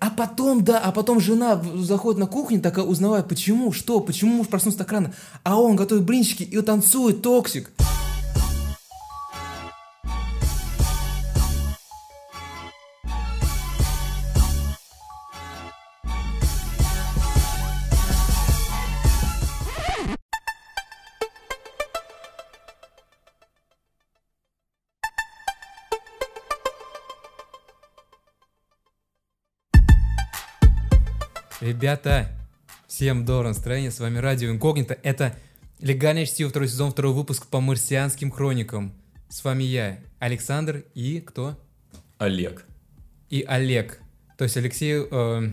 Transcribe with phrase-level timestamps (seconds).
[0.00, 4.46] А потом, да, а потом жена заходит на кухню, такая узнавая, почему, что, почему муж
[4.46, 5.12] проснулся так рано,
[5.42, 7.72] а он готовит блинчики и танцует, токсик.
[31.78, 32.28] Ребята,
[32.88, 34.98] всем доброго настроения, с вами Радио Инкогнито.
[35.04, 35.36] Это
[35.78, 38.92] «Легальное чтиво», второй сезон, второй выпуск по марсианским хроникам.
[39.28, 41.56] С вами я, Александр, и кто?
[42.18, 42.64] Олег.
[43.30, 44.00] И Олег.
[44.36, 45.50] То есть Алексей э,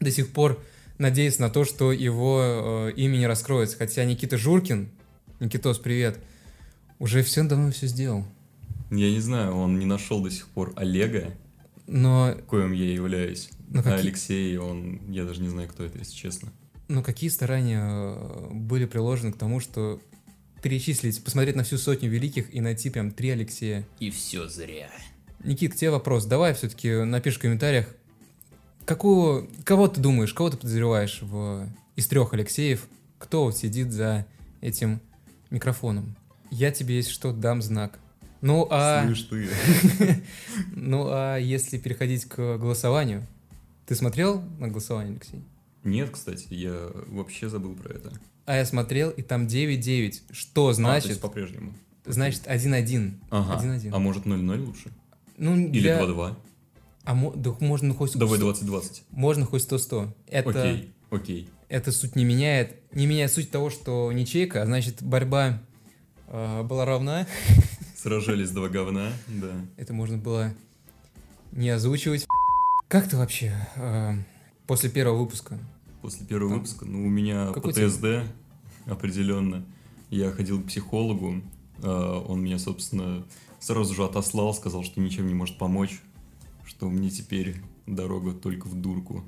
[0.00, 0.64] до сих пор
[0.96, 3.76] надеется на то, что его э, имя не раскроется.
[3.76, 4.88] Хотя Никита Журкин,
[5.40, 6.18] Никитос, привет,
[6.98, 8.24] уже все давно все сделал.
[8.90, 11.34] Я не знаю, он не нашел до сих пор Олега,
[11.86, 13.50] Но, коим я являюсь.
[13.68, 16.52] Ну, а какие- Алексей, он, я даже не знаю, кто это, если честно.
[16.88, 20.00] но какие старания э, были приложены к тому, что
[20.62, 23.84] перечислить, посмотреть на всю сотню великих и найти прям три Алексея?
[24.00, 24.88] И все зря.
[25.44, 26.24] Никит, к тебе вопрос.
[26.26, 27.86] Давай все-таки напиши в комментариях,
[28.84, 32.86] какую, кого ты думаешь, кого ты подозреваешь в, из трех Алексеев,
[33.18, 34.26] кто сидит за
[34.60, 35.00] этим
[35.50, 36.16] микрофоном.
[36.50, 37.98] Я тебе, если что, дам знак.
[38.40, 39.48] Ну а, Слышь ты.
[40.74, 43.26] ну а если переходить к голосованию,
[43.86, 45.42] ты смотрел на голосование, Алексей?
[45.84, 48.12] Нет, кстати, я вообще забыл про это.
[48.44, 50.22] А я смотрел, и там 9-9.
[50.32, 51.20] Что А, то значит?
[51.20, 51.72] по-прежнему.
[52.04, 53.14] значит 1-1.
[53.30, 53.64] Ага.
[53.64, 53.90] 1-1.
[53.92, 54.90] А может 0-0 лучше?
[55.38, 56.34] Ну, Или для- 2-2?
[57.04, 58.16] А мо- да можно хоть...
[58.16, 59.02] Давай сто- 20-20.
[59.10, 60.08] Можно хоть 100-100.
[60.26, 60.48] Это...
[60.50, 61.48] Окей, окей.
[61.68, 62.76] это суть не меняет.
[62.94, 65.62] Не меняет суть того, что ничейка, а значит борьба
[66.28, 67.26] э, была равна.
[67.96, 69.52] Сражались два говна, да.
[69.76, 70.52] Это можно было
[71.52, 72.26] не озвучивать.
[72.88, 74.12] Как ты вообще э,
[74.66, 75.58] после первого выпуска?
[76.02, 77.88] После первого Там- выпуска, ну, у меня Какой тебе?
[77.88, 78.32] ПТСД
[78.86, 79.64] определенно.
[80.10, 81.42] Я ходил к психологу,
[81.82, 83.26] а, он меня, собственно,
[83.58, 86.00] сразу же отослал, сказал, что ничем не может помочь,
[86.64, 87.56] что мне теперь
[87.86, 89.24] дорога только в дурку.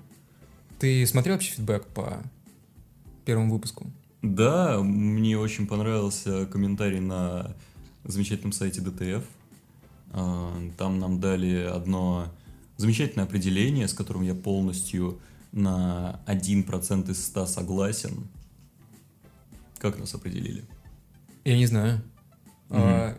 [0.79, 2.23] Ты смотрел вообще фидбэк по
[3.25, 3.91] первому выпуску?
[4.23, 7.57] Да, мне очень понравился комментарий на
[8.05, 9.25] замечательном сайте DTF.
[10.13, 12.33] А, Там нам дали одно
[12.79, 15.21] замечательное определение, с которым я полностью
[15.53, 18.29] на 1% из 100 согласен.
[19.79, 20.65] Как нас определили?
[21.45, 22.01] Я не знаю.
[22.71, 23.19] А,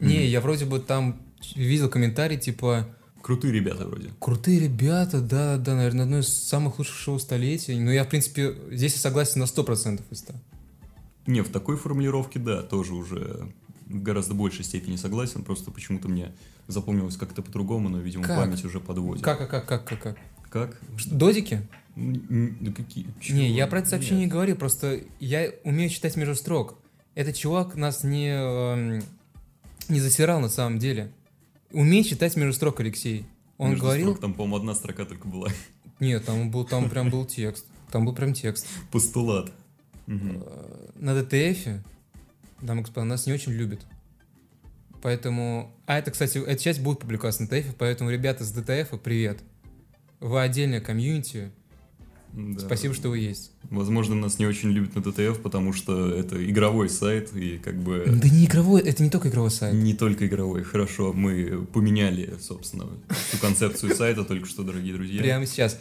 [0.00, 1.20] не, я вроде бы там
[1.54, 2.88] видел комментарий типа
[3.22, 4.10] Крутые ребята вроде.
[4.20, 7.78] крутые ребята, да, да, наверное, одно из самых лучших шоу столетия.
[7.78, 10.34] Но я, в принципе, здесь я согласен на 100% из 100.
[11.26, 13.52] Не, в такой формулировке, да, тоже уже
[13.86, 16.32] в гораздо большей степени согласен, просто почему-то мне
[16.68, 18.36] запомнилось как-то по-другому, но, видимо, Как?
[18.36, 19.24] память уже подводит.
[19.24, 20.18] Как, как, как, как, как,
[20.50, 20.80] как?
[21.06, 21.66] Додики?
[21.96, 23.06] Да какие?
[23.06, 23.40] Не, Чего?
[23.40, 24.32] я про это сообщение не Нет.
[24.32, 26.78] говорю, просто я умею читать между строк.
[27.14, 29.02] Этот чувак нас не, эм,
[29.88, 31.10] не засирал на самом деле.
[31.72, 33.26] Умеет читать между строк, Алексей.
[33.56, 34.06] Он Между говорил...
[34.06, 35.48] строк Там, по-моему, одна строка только была.
[36.00, 37.66] Нет, там был, там прям был текст.
[37.90, 38.66] Там был прям текст.
[38.92, 39.50] Постулат.
[40.06, 41.80] Э, Дамы и
[42.80, 43.80] господа, нас не очень любят.
[45.02, 45.74] Поэтому...
[45.86, 49.38] А это, кстати, эта часть будет публиковаться на DTF, поэтому, ребята с DTF а, привет.
[50.20, 51.52] Вы отдельная комьюнити.
[52.32, 52.60] Да.
[52.60, 53.52] Спасибо, что вы есть.
[53.70, 58.04] Возможно, нас не очень любят на DTF, потому что это игровой сайт, и как бы
[58.06, 59.74] Да не игровой, это не только игровой сайт.
[59.74, 60.62] не только игровой.
[60.62, 65.22] Хорошо, мы поменяли, собственно, всю концепцию сайта только что, дорогие друзья.
[65.22, 65.78] Прямо сейчас.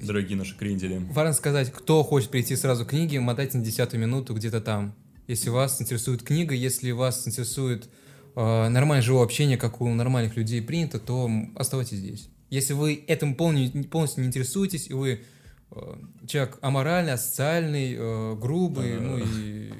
[0.00, 1.02] Дорогие наши крендели.
[1.12, 4.94] Важно сказать, кто хочет прийти сразу к книге, мотайте на десятую минуту где-то там.
[5.26, 7.88] Если вас интересует книга, если вас интересует
[8.34, 12.28] нормальное живое общение, как у нормальных людей принято, то оставайтесь здесь.
[12.50, 15.22] Если вы этим полностью не интересуетесь, и вы
[15.70, 15.94] э,
[16.26, 19.72] человек аморальный, асоциальный, э, грубый, ну и...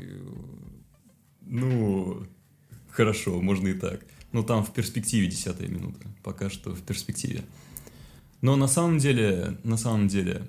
[1.43, 2.27] Ну,
[2.91, 4.01] хорошо, можно и так.
[4.33, 6.01] Но там в перспективе десятая минута.
[6.23, 7.43] Пока что в перспективе.
[8.41, 10.43] Но на самом деле, на самом деле,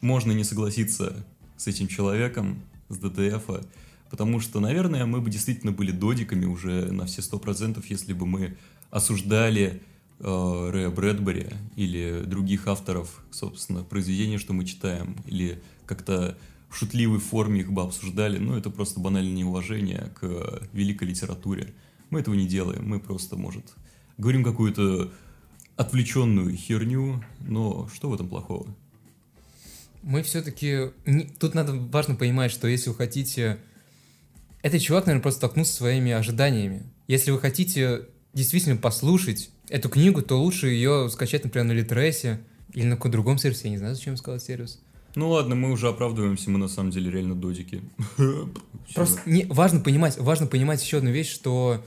[0.00, 1.26] можно не согласиться
[1.56, 3.66] с этим человеком, с ДТФа,
[4.14, 8.26] потому что, наверное, мы бы действительно были додиками уже на все сто процентов, если бы
[8.26, 8.56] мы
[8.90, 9.82] осуждали
[10.20, 16.38] э, Рэя Брэдбери или других авторов, собственно, произведений, что мы читаем, или как-то
[16.68, 21.74] в шутливой форме их бы обсуждали, ну, это просто банальное неуважение к великой литературе.
[22.10, 23.74] Мы этого не делаем, мы просто, может,
[24.16, 25.12] говорим какую-то
[25.74, 28.72] отвлеченную херню, но что в этом плохого?
[30.04, 30.92] Мы все-таки...
[31.40, 33.58] Тут надо важно понимать, что если вы хотите...
[34.64, 36.84] Этот чувак, наверное, просто столкнулся со своими ожиданиями.
[37.06, 42.40] Если вы хотите действительно послушать эту книгу, то лучше ее скачать, например, на Литресе
[42.72, 43.64] или на каком-то другом сервисе.
[43.64, 44.80] Я не знаю, зачем сказать сервис.
[45.16, 47.82] Ну ладно, мы уже оправдываемся, мы на самом деле реально додики.
[48.94, 51.84] Просто не, важно понимать, важно понимать еще одну вещь, что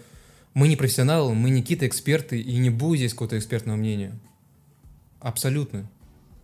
[0.53, 4.19] мы не профессионалы, мы не какие-то эксперты, и не будет здесь какого-то экспертного мнения.
[5.19, 5.89] Абсолютно.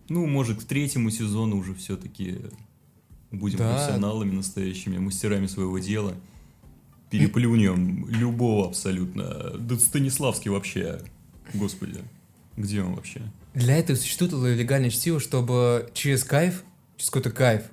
[0.10, 2.40] Ну, может, к третьему сезону уже все-таки
[3.34, 3.74] будем Да.
[3.74, 6.16] профессионалами настоящими, мастерами своего дела.
[7.10, 9.52] Переплюнем любого абсолютно.
[9.60, 11.00] Да Станиславский вообще,
[11.54, 12.00] господи,
[12.58, 13.22] где он вообще?
[13.54, 16.64] Для этого существует легальное чтиво, чтобы через кайф,
[16.98, 17.64] через какой-то кайф,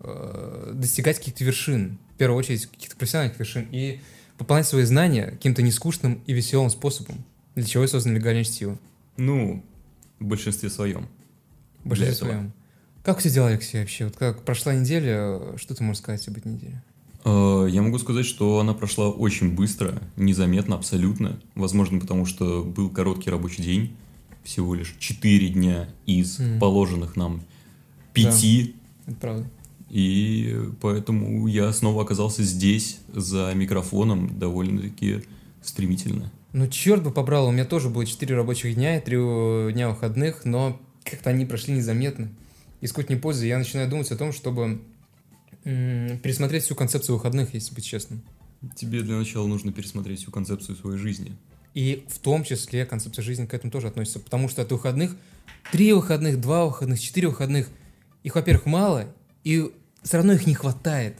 [0.00, 1.98] э, достигать каких-то вершин.
[2.14, 3.66] В первую очередь, каких-то профессиональных вершин.
[3.70, 4.00] И
[4.36, 7.24] пополнять свои знания каким-то нескучным и веселым способом.
[7.54, 8.78] Для чего и создано легальное чтиво.
[9.16, 9.64] Ну,
[10.18, 11.08] в большинстве своем.
[11.82, 12.52] В большинстве своем.
[13.06, 14.06] Как все дела, Алексей, вообще?
[14.06, 16.82] Вот как прошла неделя, что ты можешь сказать об этой неделе?
[17.24, 21.38] Э, Я могу сказать, что она прошла очень быстро, незаметно абсолютно.
[21.54, 23.94] Возможно, потому что был короткий рабочий день,
[24.42, 26.58] всего лишь 4 дня из Мгм.
[26.58, 27.42] положенных нам
[28.12, 28.74] 5.
[29.06, 29.46] Это правда.
[29.88, 35.22] И поэтому я снова оказался здесь, за микрофоном, довольно-таки
[35.62, 36.32] стремительно.
[36.52, 40.44] Ну, черт бы побрал, у меня тоже было 4 рабочих дня и 3 дня выходных,
[40.44, 42.30] но как-то они прошли незаметно.
[42.86, 44.80] И сколько ни пользы, я начинаю думать о том, чтобы
[45.64, 48.22] пересмотреть всю концепцию выходных, если быть честным.
[48.76, 51.34] Тебе для начала нужно пересмотреть всю концепцию своей жизни.
[51.74, 55.16] И в том числе концепция жизни к этому тоже относится, потому что от выходных,
[55.72, 57.68] три выходных, два выходных, четыре выходных,
[58.22, 59.12] их, во-первых, мало,
[59.42, 59.68] и
[60.04, 61.16] все равно их не хватает.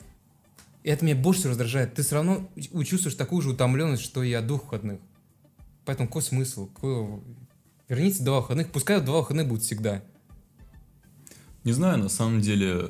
[0.84, 1.94] И это меня больше всего раздражает.
[1.94, 2.48] Ты все равно
[2.84, 5.00] чувствуешь такую же утомленность, что и от двух выходных.
[5.84, 6.68] Поэтому какой смысл?
[6.68, 7.22] Какой-
[7.88, 10.04] Верните два выходных, пускай два выходных будут всегда.
[11.66, 12.88] Не знаю, на самом деле,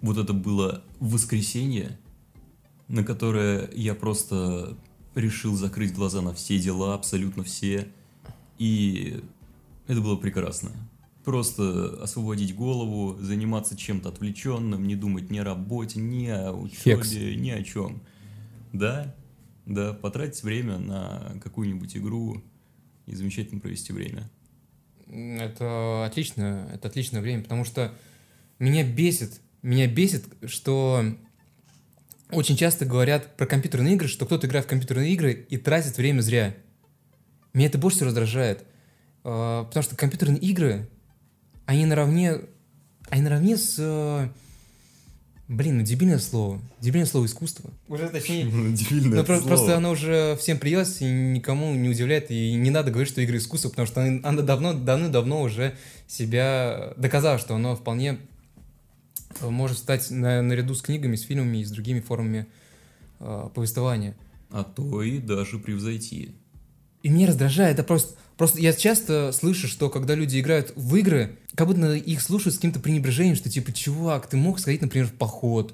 [0.00, 1.96] вот это было воскресенье,
[2.88, 4.76] на которое я просто
[5.14, 7.86] решил закрыть глаза на все дела, абсолютно все.
[8.58, 9.22] И
[9.86, 10.72] это было прекрасно.
[11.24, 17.12] Просто освободить голову, заниматься чем-то отвлеченным, не думать ни о работе, ни о Хекс.
[17.12, 18.02] учебе, ни о чем.
[18.72, 19.14] Да,
[19.64, 22.42] да, потратить время на какую-нибудь игру
[23.06, 24.28] и замечательно провести время.
[25.08, 27.92] Это отлично, это отличное время, потому что
[28.58, 31.04] меня бесит, меня бесит, что
[32.30, 36.20] очень часто говорят про компьютерные игры, что кто-то играет в компьютерные игры и тратит время
[36.20, 36.54] зря.
[37.52, 38.64] Меня это больше всего раздражает,
[39.24, 40.88] А, потому что компьютерные игры,
[41.66, 42.40] они наравне,
[43.08, 44.28] они наравне с, э,
[45.48, 47.70] блин, ну дебильное слово, дебильное слово искусство.
[47.88, 49.48] Уже точнее, Дебильное ну, про- слово.
[49.48, 53.36] просто оно уже всем приелось и никому не удивляет, и не надо говорить, что игры
[53.38, 55.74] искусство, потому что оно оно давно, давно-давно уже
[56.06, 58.18] себя доказало, что оно вполне
[59.40, 62.46] э, может стать на- наряду с книгами, с фильмами и с другими формами
[63.20, 64.14] э, повествования.
[64.50, 66.30] А то и даже превзойти.
[67.04, 68.16] И меня раздражает, это просто...
[68.36, 72.56] Просто я часто слышу, что когда люди играют в игры, как будто их слушают с
[72.56, 75.72] каким-то пренебрежением, что типа, чувак, ты мог сходить, например, в поход.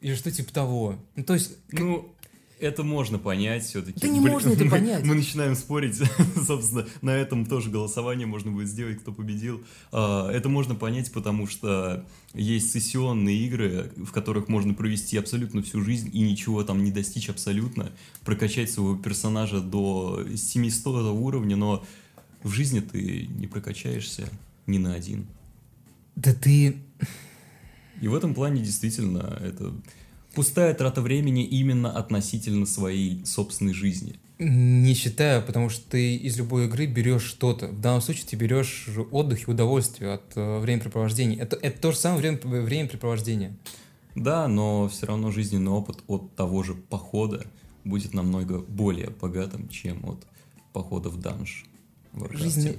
[0.00, 0.96] Или что типа того.
[1.14, 2.12] Ну, то есть, Ну,
[2.60, 4.00] это можно понять все-таки.
[4.00, 5.04] Да не можно это мы, понять.
[5.04, 5.96] Мы начинаем спорить,
[6.46, 9.62] собственно, на этом тоже голосование можно будет сделать, кто победил.
[9.92, 15.82] А, Это можно понять, потому что есть сессионные игры, в которых можно провести абсолютно всю
[15.82, 17.92] жизнь и ничего там не достичь абсолютно,
[18.24, 21.84] прокачать своего персонажа до 700 уровня, но
[22.42, 24.28] в жизни ты не прокачаешься
[24.66, 25.26] ни на один.
[26.16, 26.76] да ты...
[28.00, 29.74] И в этом плане действительно это
[30.34, 34.16] пустая трата времени именно относительно своей собственной жизни.
[34.38, 37.66] Не считаю, потому что ты из любой игры берешь что-то.
[37.66, 41.42] В данном случае ты берешь отдых и удовольствие от э, времяпрепровождения.
[41.42, 43.56] Это, это то же самое время, времяпрепровождение.
[44.14, 47.46] Да, но все равно жизненный опыт от того же похода
[47.84, 50.24] будет намного более богатым, чем от
[50.72, 51.64] похода в данж.
[52.12, 52.36] в.
[52.36, 52.78] Жизненный...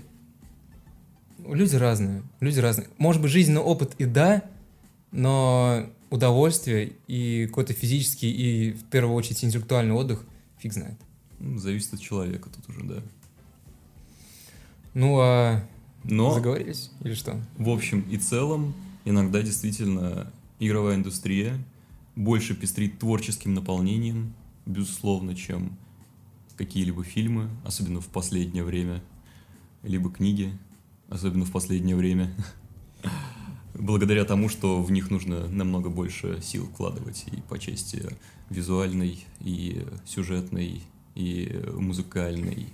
[1.40, 2.88] Люди разные, люди разные.
[2.98, 4.44] Может быть, жизненный опыт и да,
[5.12, 10.26] но удовольствие и какой-то физический и, в первую очередь, интеллектуальный отдых
[10.58, 10.98] фиг знает.
[11.40, 13.02] Ну, зависит от человека тут уже, да.
[14.94, 15.64] Ну, а
[16.04, 17.40] Но, заговорились или что?
[17.58, 18.74] в общем и целом,
[19.06, 21.58] иногда действительно игровая индустрия
[22.16, 24.34] больше пестрит творческим наполнением,
[24.66, 25.78] безусловно, чем
[26.58, 29.02] какие-либо фильмы, особенно в последнее время,
[29.84, 30.52] либо книги,
[31.08, 32.34] особенно в последнее время.
[33.80, 38.06] Благодаря тому, что в них нужно намного больше сил вкладывать и по части
[38.50, 40.84] визуальной, и сюжетной,
[41.16, 42.68] и музыкальной.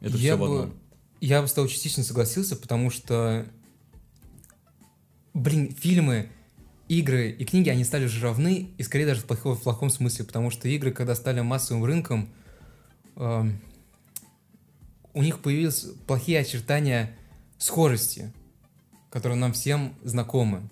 [0.00, 0.74] Это Я все в бы- одном.
[1.20, 3.46] Я бы с тобой частично согласился, потому что,
[5.34, 6.28] блин, фильмы
[6.88, 10.24] игры и книги, они стали уже равны, и скорее даже в плохом, в плохом смысле,
[10.24, 12.28] потому что игры, когда стали массовым рынком,
[13.14, 13.44] э,
[15.14, 17.16] у них появились плохие очертания
[17.58, 18.32] схожести,
[19.16, 20.68] которые нам всем знакомы.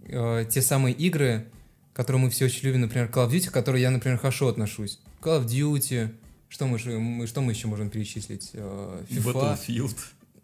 [0.00, 1.46] Э, те самые игры,
[1.94, 5.00] которые мы все очень любим, например, Call of Duty, к которой я, например, хорошо отношусь.
[5.22, 6.14] Call of Duty,
[6.50, 8.50] что мы, мы, что мы еще можем перечислить?
[8.52, 9.32] Э, FIFA.
[9.32, 9.96] Battlefield.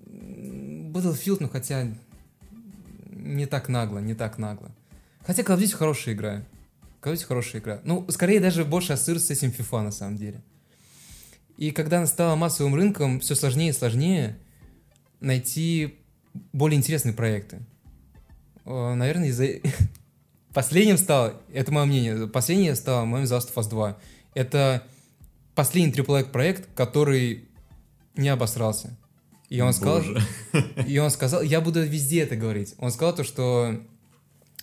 [0.06, 1.88] Battlefield, ну хотя
[3.10, 4.70] не так нагло, не так нагло.
[5.26, 6.42] Хотя Call of Duty хорошая игра.
[7.02, 7.80] Call of Duty хорошая игра.
[7.84, 10.40] Ну, скорее даже больше ассоциируется с этим FIFA на самом деле.
[11.58, 14.38] И когда она стала массовым рынком, все сложнее и сложнее
[15.20, 15.99] найти
[16.52, 17.60] более интересные проекты.
[18.64, 19.46] Наверное, из-за...
[20.52, 23.96] Последним стал, это мое мнение, последнее стало моим The Last of Us 2.
[24.34, 24.82] Это
[25.54, 27.48] последний AAA проект, который
[28.16, 28.96] не обосрался.
[29.48, 30.02] И он сказал,
[30.86, 32.74] и он сказал, я буду везде это говорить.
[32.78, 33.80] Он сказал то, что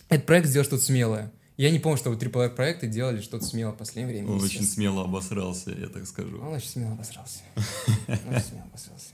[0.08, 1.32] этот проект сделал что-то смелое.
[1.58, 4.32] Я не помню, что AAA проекты делали что-то смелое в последнее время.
[4.32, 6.40] Он очень смело обосрался, я так скажу.
[6.40, 7.40] Он очень смело обосрался.
[8.06, 9.08] Очень смело обосрался.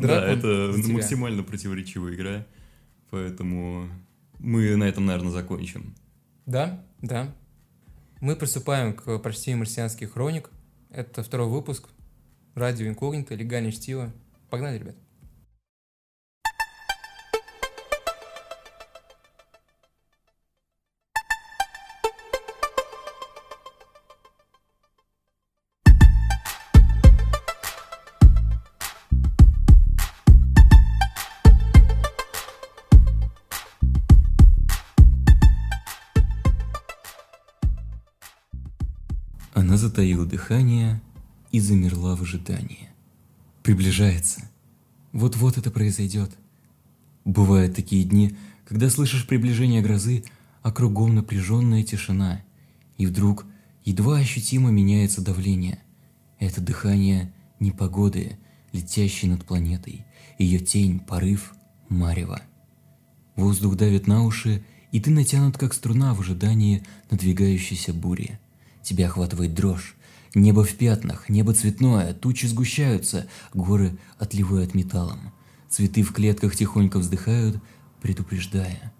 [0.00, 2.46] Да, это максимально противоречивая игра,
[3.10, 3.88] поэтому
[4.38, 5.94] мы на этом, наверное, закончим.
[6.46, 7.34] Да, да.
[8.20, 10.50] Мы приступаем к прочтению марсианских хроник.
[10.90, 11.88] Это второй выпуск.
[12.54, 14.12] Радио инкогнито, легальное чтиво.
[14.50, 14.96] Погнали, ребят.
[41.52, 42.88] И замерла в ожидании.
[43.62, 44.50] Приближается.
[45.12, 46.30] Вот-вот это произойдет.
[47.24, 50.24] Бывают такие дни, когда слышишь приближение грозы,
[50.62, 52.42] а кругом напряженная тишина,
[52.98, 53.46] и вдруг
[53.84, 55.82] едва ощутимо меняется давление.
[56.38, 58.38] Это дыхание непогоды,
[58.72, 60.06] летящей над планетой,
[60.38, 61.54] ее тень, порыв,
[61.88, 62.42] марево.
[63.36, 68.38] Воздух давит на уши, и ты натянут как струна в ожидании надвигающейся бури.
[68.82, 69.96] Тебя охватывает дрожь.
[70.34, 75.32] Небо в пятнах, небо цветное, тучи сгущаются, горы отливают металлом.
[75.68, 77.60] Цветы в клетках тихонько вздыхают,
[78.00, 78.92] предупреждая.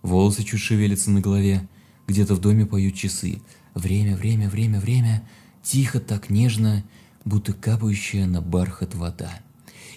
[0.00, 1.68] Волосы чуть шевелятся на голове,
[2.06, 3.42] где-то в доме поют часы.
[3.74, 5.28] Время, время, время, время,
[5.62, 6.84] тихо, так нежно,
[7.24, 9.30] будто капающая на бархат вода.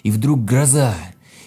[0.02, 0.94] И вдруг гроза!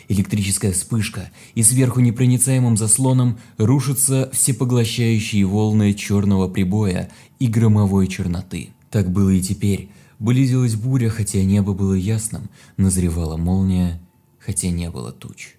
[0.07, 8.71] Электрическая вспышка, и сверху непроницаемым заслоном рушатся всепоглощающие волны черного прибоя и громовой черноты.
[8.89, 9.89] Так было и теперь.
[10.19, 14.01] Близилась буря, хотя небо было ясным, назревала молния,
[14.39, 15.55] хотя не было туч.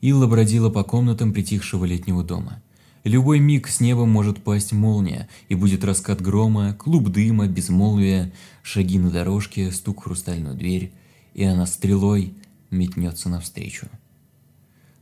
[0.00, 2.62] Илла бродила по комнатам притихшего летнего дома.
[3.04, 8.98] Любой миг с неба может пасть молния, и будет раскат грома, клуб дыма, безмолвие, шаги
[8.98, 10.92] на дорожке, стук в хрустальную дверь,
[11.34, 12.34] и она стрелой
[12.70, 13.88] метнется навстречу.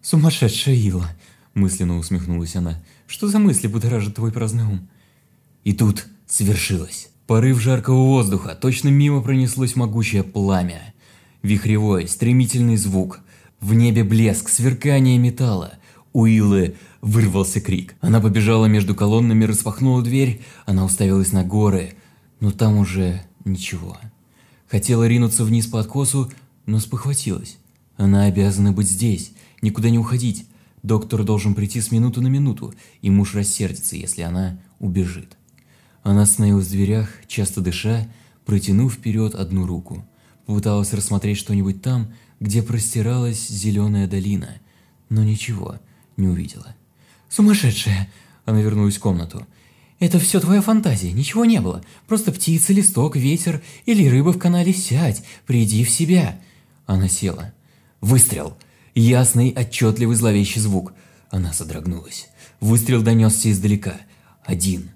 [0.03, 1.09] «Сумасшедшая Илла!»–
[1.55, 2.83] мысленно усмехнулась она.
[3.07, 4.89] «Что за мысли будоражит твой праздный ум?»
[5.63, 7.09] И тут свершилось.
[7.27, 10.95] Порыв жаркого воздуха, точно мимо пронеслось могучее пламя.
[11.43, 13.21] Вихревой, стремительный звук.
[13.61, 15.75] В небе блеск, сверкание металла.
[16.13, 17.95] У Илы вырвался крик.
[18.03, 20.43] Она побежала между колоннами, распахнула дверь.
[20.67, 21.95] Она уставилась на горы,
[22.41, 23.97] но там уже ничего.
[24.69, 26.31] Хотела ринуться вниз по откосу,
[26.67, 27.57] но спохватилась.
[27.97, 30.47] Она обязана быть здесь, никуда не уходить.
[30.83, 35.39] Доктор должен прийти с минуты на минуту, и муж рассердится, если она убежит.
[36.05, 38.07] Она остановилась в дверях, часто дыша,
[38.45, 40.07] протянув вперед одну руку.
[40.45, 44.51] Попыталась рассмотреть что-нибудь там, где простиралась зеленая долина,
[45.09, 45.81] но ничего
[46.19, 46.77] не увидела.
[47.31, 48.11] «Сумасшедшая!»
[48.45, 49.47] Она вернулась в комнату.
[49.99, 51.83] «Это все твоя фантазия, ничего не было.
[52.07, 54.75] Просто птица, листок, ветер или рыба в канале.
[54.75, 56.39] Сядь, приди в себя!»
[56.85, 57.55] Она села.
[58.03, 58.59] Выстрел.
[58.95, 60.93] Ясный, отчетливый, зловещий звук.
[61.31, 62.29] Она содрогнулась.
[62.61, 63.97] Выстрел донесся издалека.
[64.45, 64.91] Один.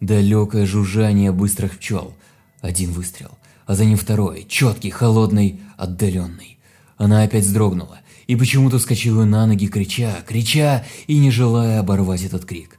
[0.00, 2.14] Далекое жужжание быстрых пчел.
[2.62, 3.30] Один выстрел,
[3.66, 6.58] а за ним второй, четкий, холодный, отдаленный.
[6.96, 12.44] Она опять вздрогнула и почему-то вскочила на ноги, крича, крича и не желая оборвать этот
[12.44, 12.78] крик.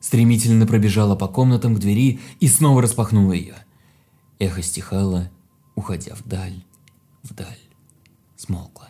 [0.00, 3.54] Стремительно пробежала по комнатам к двери и снова распахнула ее.
[4.38, 5.30] Эхо стихало,
[5.74, 6.64] уходя вдаль,
[7.22, 7.58] вдаль,
[8.36, 8.88] смолкло.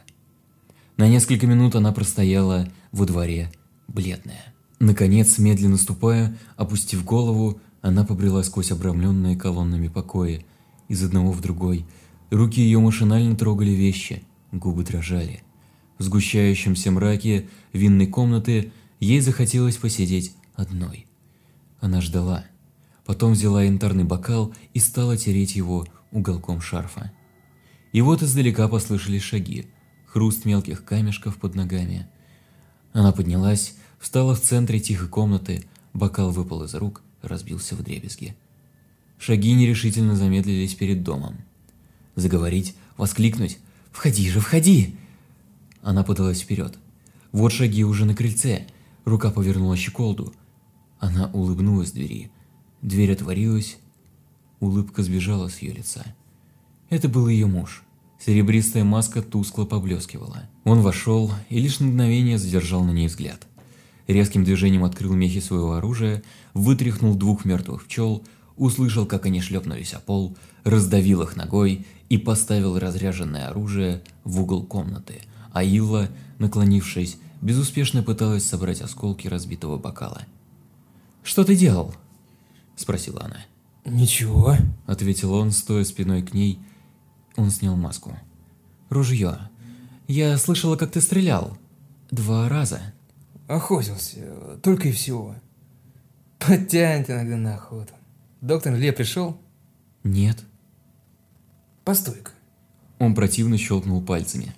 [0.96, 3.52] На несколько минут она простояла во дворе,
[3.86, 4.55] бледная.
[4.78, 10.44] Наконец, медленно ступая, опустив голову, она побрела сквозь обрамленные колоннами покои,
[10.88, 11.86] из одного в другой.
[12.30, 15.42] Руки ее машинально трогали вещи, губы дрожали.
[15.98, 21.06] В сгущающемся мраке винной комнаты Ей захотелось посидеть одной.
[21.80, 22.46] Она ждала.
[23.04, 27.12] Потом взяла янтарный бокал и стала тереть его уголком шарфа.
[27.92, 29.66] И вот издалека послышались шаги,
[30.06, 32.08] хруст мелких камешков под ногами.
[32.92, 38.36] Она поднялась, встала в центре тихой комнаты, бокал выпал из рук, разбился в дребезги.
[39.18, 41.36] Шаги нерешительно замедлились перед домом.
[42.14, 43.58] Заговорить, воскликнуть
[43.92, 44.94] «Входи же, входи!»
[45.80, 46.78] Она подалась вперед.
[47.32, 48.66] Вот шаги уже на крыльце.
[49.04, 50.34] Рука повернула щеколду.
[50.98, 52.30] Она улыбнулась двери.
[52.82, 53.78] Дверь отворилась.
[54.60, 56.04] Улыбка сбежала с ее лица.
[56.90, 57.84] Это был ее муж.
[58.18, 60.48] Серебристая маска тускло поблескивала.
[60.64, 63.46] Он вошел и лишь на мгновение задержал на ней взгляд.
[64.06, 66.22] Резким движением открыл мехи своего оружия,
[66.54, 68.24] вытряхнул двух мертвых пчел,
[68.56, 74.64] услышал, как они шлепнулись о пол, раздавил их ногой и поставил разряженное оружие в угол
[74.64, 75.22] комнаты,
[75.52, 76.08] а Илла,
[76.38, 80.22] наклонившись, безуспешно пыталась собрать осколки разбитого бокала.
[81.22, 81.94] «Что ты делал?»–
[82.76, 83.38] спросила она.
[83.86, 86.58] Ничего.– ответил он, стоя спиной к ней.
[87.36, 88.18] Он снял маску.
[88.90, 89.38] «Ружье.
[90.08, 91.56] Я слышала, как ты стрелял.
[92.10, 92.80] Два раза».
[93.48, 95.36] Охотился, только и всего.
[96.38, 97.94] Подтянет иногда на охоту.
[98.40, 99.40] Доктор Ле пришел?
[100.04, 100.44] «Нет».
[101.84, 102.32] Постой-ка.
[102.98, 104.54] Он противно щелкнул пальцами.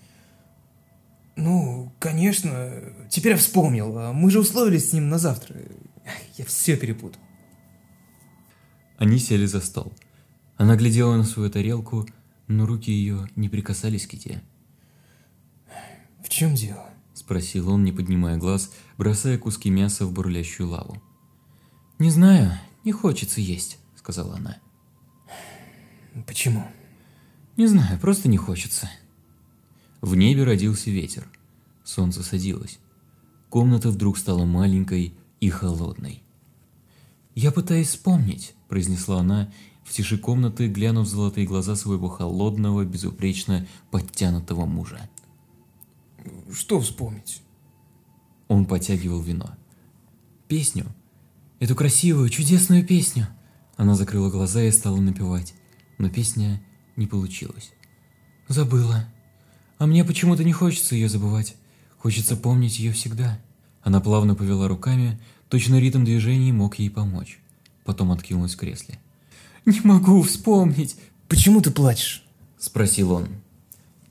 [1.37, 2.73] Ну, конечно.
[3.11, 4.13] Теперь я вспомнил.
[4.13, 5.55] Мы же условились с ним на завтра.
[6.37, 7.21] Я все перепутал.
[8.97, 9.93] Они сели за стол.
[10.57, 12.09] Она глядела на свою тарелку,
[12.47, 14.43] но руки ее не прикасались к еде.
[16.25, 16.88] В чем дело?
[17.29, 21.03] Спросил он, не поднимая глаз, бросая куски мяса в бурлящую лаву.
[21.99, 24.57] «Не знаю, не хочется есть»,— сказала она.
[26.27, 26.67] Почему?
[27.59, 28.91] «Не знаю, просто не хочется».
[30.01, 31.29] В небе родился ветер.
[31.85, 32.79] Солнце садилось.
[33.51, 36.23] Комната вдруг стала маленькой и холодной.
[37.35, 39.53] «Я пытаюсь вспомнить»,— произнесла она,
[39.85, 45.11] в тиши комнаты, глянув в золотые глаза своего холодного, безупречно подтянутого мужа.
[46.53, 47.43] Что вспомнить?
[48.49, 49.51] Он потягивал вино.
[50.47, 50.87] «Песню.
[51.61, 53.27] Эту красивую, чудесную песню!»
[53.77, 55.55] Она закрыла глаза и стала напевать,
[55.99, 56.63] но песня
[56.97, 57.73] не получилась.
[58.49, 59.05] «Забыла.
[59.79, 61.57] А мне почему-то не хочется ее забывать.
[61.99, 63.39] Хочется помнить ее всегда».
[63.83, 67.39] Она плавно повела руками, точно ритм движений мог ей помочь.
[67.85, 68.99] Потом откинулась в кресле.
[69.67, 70.97] «Не могу вспомнить!»
[71.29, 72.25] Почему ты плачешь?
[72.59, 73.29] Спросил он.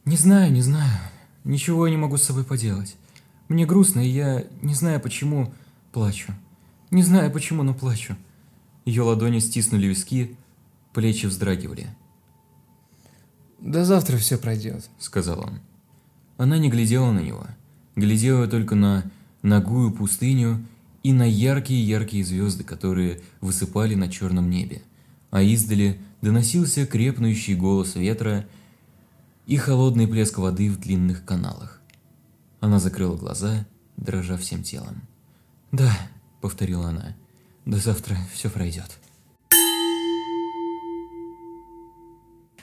[0.05, 0.99] «Не знаю, не знаю.
[1.47, 2.97] Ничего я не могу с собой поделать.
[3.47, 5.53] Мне грустно, и я не знаю почему
[5.93, 6.33] плачу.
[6.91, 8.17] Не знаю почему, но плачу».
[8.83, 10.35] Ее ладони стиснули виски,
[10.93, 11.87] плечи вздрагивали.
[13.59, 14.89] До завтра все пройдет.
[14.99, 15.59] Сказал он.
[16.35, 17.47] Она не глядела на него.
[17.95, 19.09] Глядела только на
[19.41, 20.61] ногую пустыню
[21.01, 24.81] и на яркие-яркие звезды, которые высыпали на черном небе.
[25.31, 28.45] А издали доносился крепнущий голос ветра
[29.47, 31.81] и холодный плеск воды в длинных каналах.
[32.59, 35.03] Она закрыла глаза, дрожа всем телом.
[35.71, 35.97] «Да»,—
[36.41, 37.15] повторила она,—
[37.65, 38.99] «до завтра все пройдет».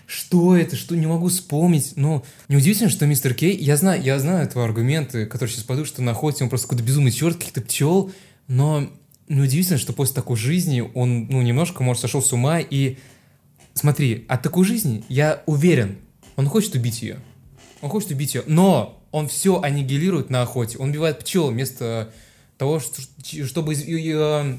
[0.06, 0.76] Что это?
[0.76, 1.94] Что не могу вспомнить?
[1.96, 6.02] Но неудивительно, что мистер Кей, я знаю, я знаю этого аргумента, который сейчас пойду, что
[6.02, 8.12] на охоте он просто какой-то безумный черт, каких-то пчел,
[8.46, 8.90] но
[9.28, 12.98] неудивительно, что после такой жизни он, ну, немножко, может, сошел с ума, и
[13.72, 15.98] смотри, от такой жизни, я уверен,
[16.36, 17.20] он хочет убить ее.
[17.80, 20.78] Он хочет убить ее, но он все аннигилирует на охоте.
[20.78, 22.10] Он убивает пчел вместо
[22.58, 23.02] того, что,
[23.46, 24.58] чтобы э,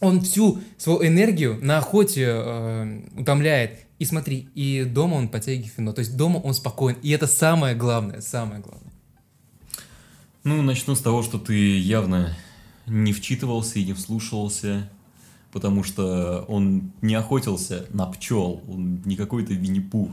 [0.00, 3.78] он всю свою энергию на охоте э, утомляет.
[3.98, 5.92] И смотри, и дома он подтягивает вино.
[5.92, 6.96] То есть дома он спокоен.
[7.02, 8.92] И это самое главное, самое главное.
[10.44, 12.36] Ну, начну с того, что ты явно
[12.86, 14.88] не вчитывался и не вслушивался,
[15.52, 20.10] потому что он не охотился на пчел, он не какой-то Винни-Пух.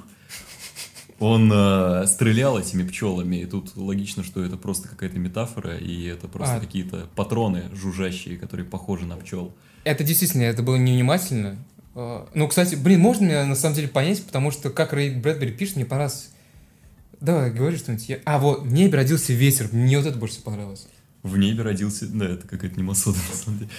[1.23, 6.27] Он э, стрелял этими пчелами, и тут логично, что это просто какая-то метафора, и это
[6.27, 6.59] просто А.
[6.59, 9.53] какие-то патроны жужжащие, которые похожи на пчел.
[9.86, 11.55] Это действительно, это было невнимательно.
[11.95, 15.51] Э, Ну, кстати, блин, можно меня на самом деле понять, потому что как Рэй Брэдбери
[15.53, 16.29] пишет, мне понравилось.
[17.21, 18.09] Давай, говори что-нибудь.
[18.09, 19.69] Я- А, вот, в небе родился ветер.
[19.71, 20.88] Мне вот это больше всего понравилось.
[21.21, 22.05] В небе родился...
[22.07, 23.71] Да, это какая-то немасода, на самом деле.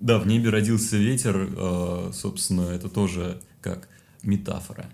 [0.00, 3.88] Да, в небе родился ветер, э, собственно, это тоже как
[4.22, 4.86] метафора.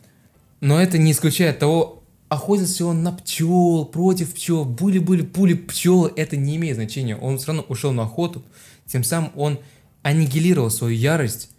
[0.61, 1.98] Но это не исключает того,
[2.29, 7.17] охотился он на пчел, против пчел, были-были пули пчел, это не имеет значения.
[7.17, 8.45] Он все равно ушел на охоту,
[8.87, 9.59] тем самым он
[10.03, 11.51] аннигилировал свою ярость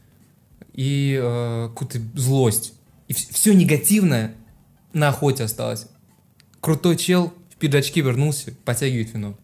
[0.73, 2.73] и э, какую-то злость.
[3.07, 4.35] И все негативное
[4.93, 5.87] на охоте осталось.
[6.59, 9.37] Крутой чел в пиджачке вернулся, подтягивает вино.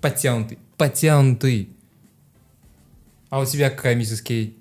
[0.00, 0.58] Подтянутый.
[0.76, 1.70] подтянутый.
[3.30, 4.56] А у тебя какая миссис Кей?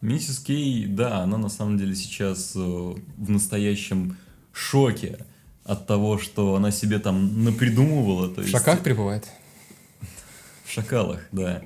[0.00, 4.16] Миссис Кей, да, она на самом деле сейчас э, в настоящем
[4.58, 5.18] шоке
[5.64, 8.28] от того, что она себе там напридумывала.
[8.28, 9.26] То В есть- шоках пребывает?
[10.64, 11.62] В шакалах, да,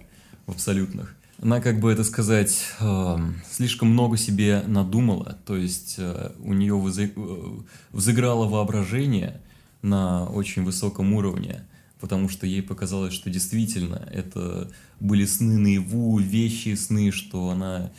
[0.46, 1.14] в абсолютных.
[1.40, 6.74] Она, как бы это сказать, эм, слишком много себе надумала, то есть э, у нее
[6.74, 7.60] взы- э,
[7.92, 9.40] взыграло воображение
[9.82, 11.64] на очень высоком уровне,
[12.00, 17.92] потому что ей показалось, что действительно это были сны наяву, вещи сны, что она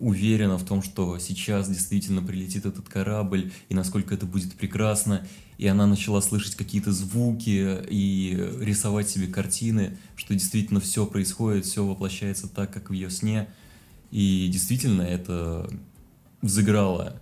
[0.00, 5.26] уверена в том, что сейчас действительно прилетит этот корабль, и насколько это будет прекрасно,
[5.58, 11.84] и она начала слышать какие-то звуки и рисовать себе картины, что действительно все происходит, все
[11.84, 13.48] воплощается так, как в ее сне,
[14.10, 15.68] и действительно это
[16.40, 17.20] взыграло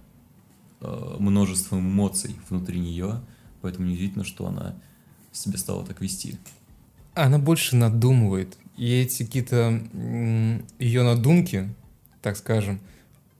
[0.80, 3.20] э, множеством эмоций внутри нее,
[3.62, 4.76] поэтому неудивительно, что она
[5.32, 6.36] себя стала так вести.
[7.14, 8.56] Она больше надумывает.
[8.76, 9.82] И эти какие-то
[10.78, 11.74] ее надумки,
[12.26, 12.80] так скажем,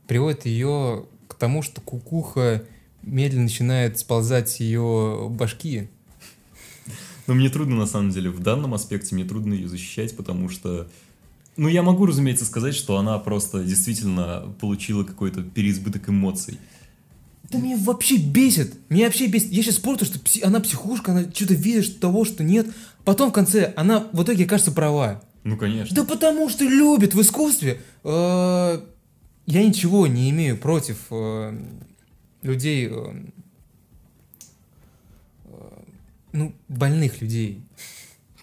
[0.06, 2.62] приводят ее к тому, что кукуха
[3.02, 5.88] медленно начинает сползать с ее башки.
[7.26, 10.88] Но мне трудно, на самом деле, в данном аспекте, мне трудно ее защищать, потому что...
[11.56, 16.60] Ну, я могу, разумеется, сказать, что она просто действительно получила какой-то переизбыток эмоций.
[17.50, 18.72] Да меня вообще бесит.
[18.88, 19.50] Меня вообще бесит.
[19.50, 22.68] Я сейчас спорю, что пси- она психушка, она что-то видит того, что нет.
[23.04, 25.24] Потом в конце она в итоге кажется права.
[25.46, 25.94] Ну, конечно.
[25.94, 27.80] Да потому что любит в искусстве.
[28.02, 28.80] Э,
[29.46, 31.56] Я ничего не имею против э,
[32.42, 33.14] людей, э,
[36.32, 37.60] ну, больных людей.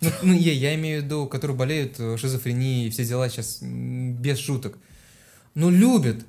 [0.02, 4.78] Ну, ну, я, я имею в виду, которые болеют шизофренией, все дела сейчас без шуток.
[5.56, 6.26] Ну, любят.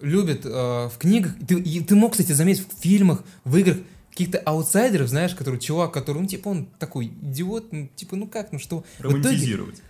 [0.00, 1.32] Любят э, в книгах.
[1.46, 3.78] Ты, и ты мог, кстати, заметить в фильмах, в играх
[4.10, 8.50] каких-то аутсайдеров, знаешь, который чувак, который, ну, типа, он такой идиот, ну, типа, ну как,
[8.52, 8.84] ну что.
[8.98, 9.82] В итоге- Романтизировать.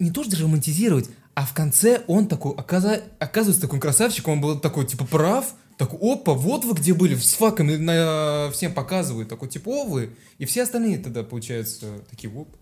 [0.00, 4.58] Не то, что романтизировать, а в конце он такой, оказа- оказывается такой красавчиком, он был
[4.58, 8.50] такой, типа, прав, такой, опа, вот вы где были, с факами на...
[8.52, 12.56] всем показывают, такой, типа, о, вы, и все остальные тогда, получается, такие, оп.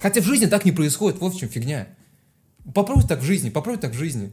[0.00, 1.88] Хотя в жизни так не происходит, вот в чем фигня.
[2.74, 4.32] Попробуй так в жизни, попробуй так в жизни.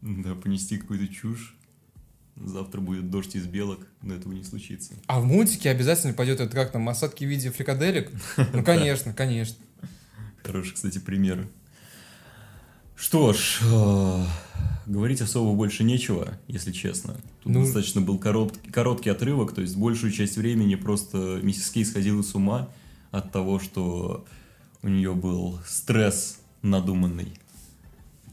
[0.00, 1.56] Да, понести какую-то чушь.
[2.36, 4.94] Завтра будет дождь из белок, но этого не случится.
[5.06, 8.10] А в мультике обязательно пойдет это как там, осадки в виде фрикаделек?
[8.52, 9.56] Ну, конечно, конечно.
[10.44, 11.48] Хороший, кстати, пример.
[12.96, 14.24] Что ж, э,
[14.86, 17.14] говорить особо больше нечего, если честно.
[17.42, 21.84] Тут Ну- достаточно был корот- короткий отрывок, то есть большую часть времени просто миссис Кей
[21.84, 22.68] сходила с ума
[23.10, 24.24] от того, что
[24.82, 27.32] у нее был стресс надуманный.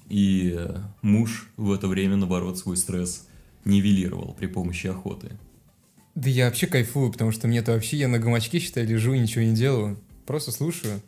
[0.10, 0.60] И
[1.02, 3.26] муж в это время, наоборот, свой стресс
[3.63, 5.32] нивелировал при помощи охоты.
[6.15, 9.45] Да я вообще кайфую, потому что мне-то вообще, я на гамачке, считай, лежу и ничего
[9.45, 9.97] не делаю.
[10.26, 11.02] Просто слушаю.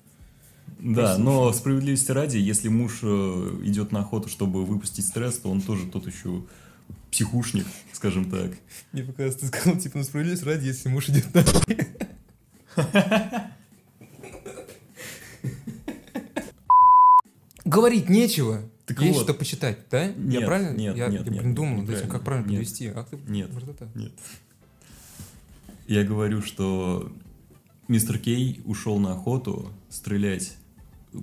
[0.80, 5.62] Да, но справедливости ради, если муж э, идет на охоту, чтобы выпустить стресс, то он
[5.62, 6.44] тоже тот еще
[7.10, 8.52] психушник, скажем так.
[8.92, 11.44] Мне показалось, ты сказал, типа, ну справедливость ради, если муж идет на...
[17.64, 18.62] Говорить нечего.
[18.86, 19.24] Так Есть вот.
[19.24, 20.04] что почитать, да?
[20.04, 20.76] я Нет, правильно?
[20.76, 22.60] нет, я, нет, я, нет, думал над этим, как правильно Нет.
[22.60, 22.92] подвести.
[22.94, 23.50] Ах ты, Нет.
[23.96, 24.12] Нет.
[25.88, 27.10] Я говорю, что
[27.88, 30.56] мистер Кей ушел на охоту стрелять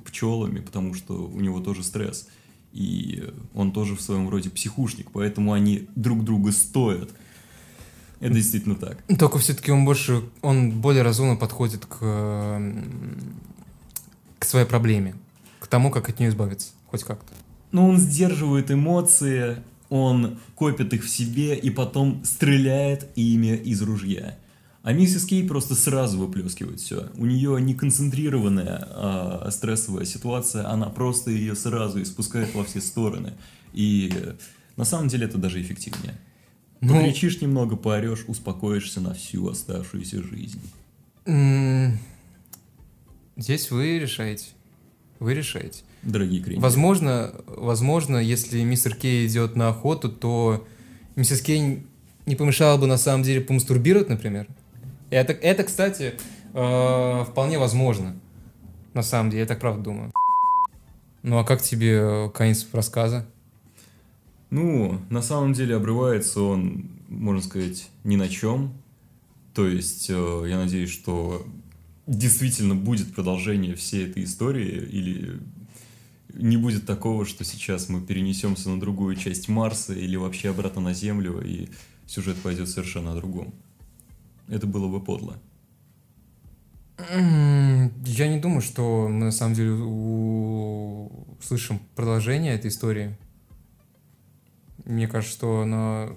[0.05, 2.29] пчелами, потому что у него тоже стресс.
[2.73, 7.11] И он тоже в своем роде психушник, поэтому они друг друга стоят.
[8.21, 9.03] Это действительно так.
[9.19, 11.99] Только все-таки он больше, он более разумно подходит к,
[14.39, 15.15] к своей проблеме,
[15.59, 17.33] к тому, как от нее избавиться, хоть как-то.
[17.73, 24.39] Но он сдерживает эмоции, он копит их в себе и потом стреляет ими из ружья.
[24.83, 27.11] А миссис Кей просто сразу выплескивает все.
[27.17, 33.35] У нее не концентрированная а, стрессовая ситуация, она просто ее сразу испускает во все стороны.
[33.75, 34.35] И э,
[34.77, 36.15] на самом деле это даже эффективнее.
[36.81, 40.61] Ну- Покричишь немного, поорешь, успокоишься на всю оставшуюся жизнь.
[43.37, 44.47] Здесь вы решаете.
[45.19, 45.83] Вы решаете.
[46.03, 46.63] Дорогие креники.
[46.63, 50.67] Возможно, возможно, если мистер Кей идет на охоту, то
[51.17, 51.83] миссис Кей
[52.25, 54.47] не помешало бы на самом деле помастурбировать, например.
[55.11, 56.15] Это, это кстати,
[56.55, 58.17] э, вполне возможно.
[58.95, 60.13] На самом деле, я так правда думаю.
[61.23, 63.27] Ну а как тебе э, конец рассказа?
[64.51, 68.73] Ну, на самом деле обрывается он, можно сказать, ни на чем.
[69.55, 71.45] То есть, э, я надеюсь, что
[72.07, 75.41] действительно будет продолжение всей этой истории, или
[76.35, 80.95] не будет такого, что сейчас мы перенесемся на другую часть Марса или вообще обратно на
[80.95, 81.69] Землю, и
[82.07, 83.55] сюжет пойдет совершенно о другом.
[84.51, 85.39] Это было бы подло.
[86.99, 91.11] Я не думаю, что мы на самом деле у-
[91.43, 93.17] слышим продолжение этой истории.
[94.85, 96.11] Мне кажется, что она...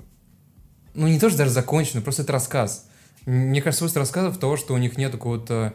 [0.94, 2.88] Ну, не то, что даже закончена, просто это рассказ.
[3.26, 5.74] Мне кажется, свойство рассказов того, что у них нет какого-то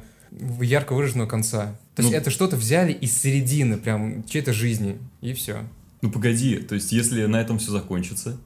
[0.60, 1.76] ярко выраженного конца.
[1.94, 5.64] То есть Ну- это что-то взяли из середины, прям чьей-то жизни, и все.
[6.02, 8.36] Ну погоди, то есть если на этом все закончится,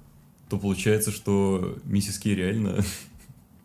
[0.49, 2.85] то получается, что миссис Кей реально...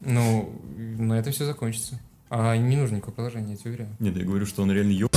[0.02, 0.62] Ну,
[0.98, 2.00] на этом все закончится.
[2.30, 3.96] А не нужно никакого продолжения, я тебе уверяю.
[4.00, 5.08] Нет, я говорю, что он реально ё...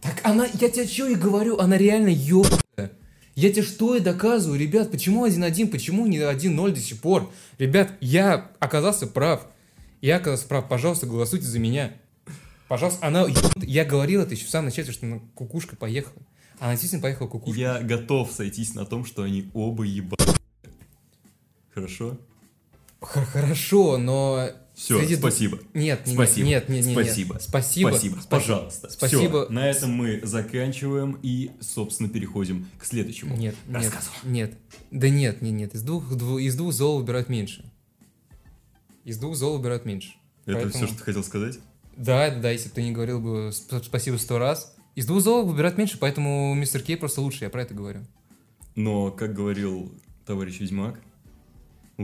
[0.00, 2.92] Так она, я тебе что и говорю, она реально ёбаная.
[3.34, 7.30] Я тебе что и доказываю, ребят, почему 1-1, почему не 1-0 до сих пор?
[7.58, 9.46] Ребят, я оказался прав.
[10.00, 11.92] Я оказался прав, пожалуйста, голосуйте за меня.
[12.68, 16.22] Пожалуйста, она, я говорил это еще в самом начале, что она кукушка поехала.
[16.58, 17.58] Она действительно поехала кукушка.
[17.58, 20.16] Я готов сойтись на том, что они оба еба...
[21.74, 22.18] Хорошо?
[23.00, 24.48] Хорошо, но...
[24.74, 25.58] Все, среди двух- спасибо.
[25.74, 26.46] Нет, нет, Спасибо.
[26.46, 27.04] нет, нет, нет, нет.
[27.06, 27.38] Спасибо.
[27.40, 27.88] Спасибо.
[27.90, 28.16] Спасибо.
[28.16, 28.88] Спа- Пожалуйста.
[28.88, 29.44] Спасибо.
[29.44, 33.36] Всё, на этом мы заканчиваем и, собственно, переходим к следующему.
[33.36, 34.08] Нет, нет, рассказу.
[34.24, 34.54] нет.
[34.90, 35.74] Да нет, нет, нет.
[35.74, 37.70] Из двух, дву- из двух зол выбирают меньше.
[39.04, 40.12] Из двух зол выбирают меньше.
[40.46, 41.58] Это Поэтому- все, что ты хотел сказать?
[41.96, 44.74] Да, да, да, если бы ты не говорил бы сп- спасибо сто раз.
[44.94, 48.00] Из двух зол выбирают меньше, поэтому мистер Кей просто лучше, я про это говорю.
[48.76, 49.92] Но, как говорил
[50.24, 51.00] товарищ Ведьмак,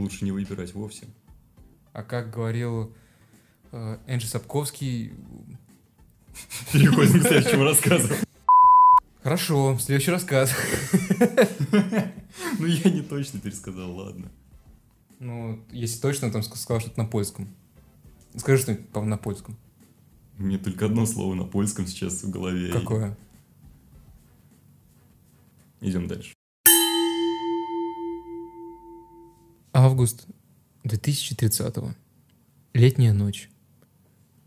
[0.01, 1.07] лучше не выбирать вовсе.
[1.93, 2.93] А как говорил
[3.71, 5.13] э, Энджи Сапковский...
[6.71, 8.13] Переходим к следующему рассказу.
[9.23, 10.53] Хорошо, следующий рассказ.
[12.59, 14.31] Ну, я не точно пересказал, ладно.
[15.19, 17.47] Ну, если точно, там ск- сказал что-то на польском.
[18.35, 19.57] Скажи что-нибудь на польском.
[20.37, 22.71] Мне только одно слово на польском сейчас в голове.
[22.71, 23.17] Какое?
[25.81, 26.36] Идем дальше.
[29.79, 30.25] Август
[30.85, 31.93] 2030-го.
[32.73, 33.47] Летняя ночь.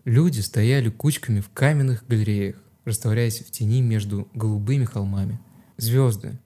[0.05, 5.39] Люди стояли кучками в каменных галереях, растворяясь в тени между голубыми холмами.
[5.77, 6.37] Звезды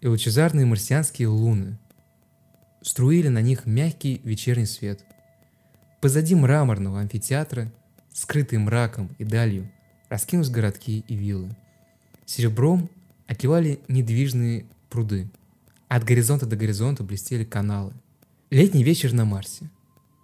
[0.00, 1.78] и лучезарные марсианские луны
[2.82, 5.04] струили на них мягкий вечерний свет.
[6.00, 7.72] Позади мраморного амфитеатра,
[8.12, 9.70] скрытый мраком и далью,
[10.08, 11.54] раскинулись городки и виллы.
[12.26, 12.90] Серебром
[13.28, 15.30] отливали недвижные пруды.
[15.86, 17.92] От горизонта до горизонта блестели каналы.
[18.50, 19.70] Летний вечер на Марсе.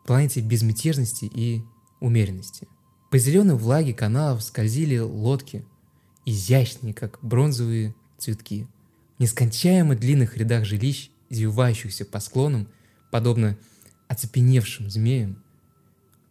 [0.04, 1.62] Планете безмятежности и
[2.00, 2.68] умеренности.
[3.10, 5.64] По зеленой влаге каналов скользили лодки,
[6.26, 8.68] изящные, как бронзовые цветки.
[9.16, 12.68] В нескончаемо длинных рядах жилищ, извивающихся по склонам,
[13.10, 13.56] подобно
[14.06, 15.42] оцепеневшим змеям,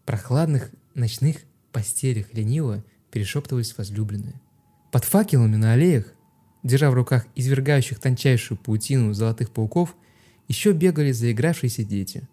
[0.06, 1.38] прохладных ночных
[1.72, 4.40] постелях лениво перешептывались возлюбленные.
[4.92, 6.14] Под факелами на аллеях,
[6.62, 9.96] держа в руках извергающих тончайшую паутину золотых пауков,
[10.50, 12.28] еще бегали заигравшиеся дети.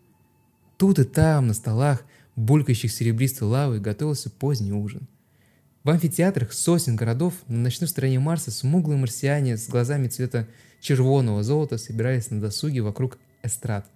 [0.79, 2.03] Тут и там, на столах,
[2.35, 5.07] булькающих серебристой лавой, готовился поздний ужин.
[5.85, 10.49] В амфитеатрах сотен городов на ночной стороне Марса смуглые марсиане с глазами цвета
[10.81, 13.87] червоного золота собирались на досуге вокруг эстрад,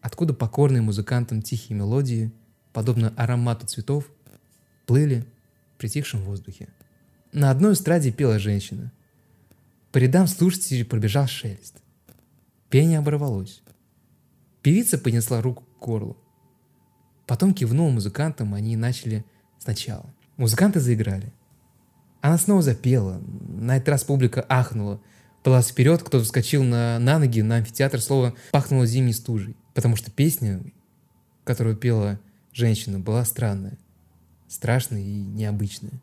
[0.00, 2.32] откуда покорные музыкантам тихие мелодии,
[2.72, 4.10] подобно аромату цветов,
[4.86, 5.26] плыли
[5.74, 6.68] в притихшем воздухе.
[7.32, 8.90] На одной эстраде пела женщина.
[9.92, 11.82] По рядам слушателей пробежал шелест.
[12.70, 13.62] Пение оборвалось.
[14.62, 16.16] Певица поднесла руку к горлу.
[17.26, 19.24] Потом кивнула музыкантам, они начали
[19.58, 20.06] сначала.
[20.36, 21.32] Музыканты заиграли.
[22.20, 23.22] Она снова запела.
[23.48, 25.00] На этот раз публика ахнула.
[25.42, 29.56] Подалась вперед, кто-то вскочил на, на ноги, на амфитеатр слово пахнуло зимней стужей.
[29.74, 30.60] Потому что песня,
[31.44, 32.20] которую пела
[32.52, 33.78] женщина, была странная.
[34.48, 36.02] Страшная и необычная.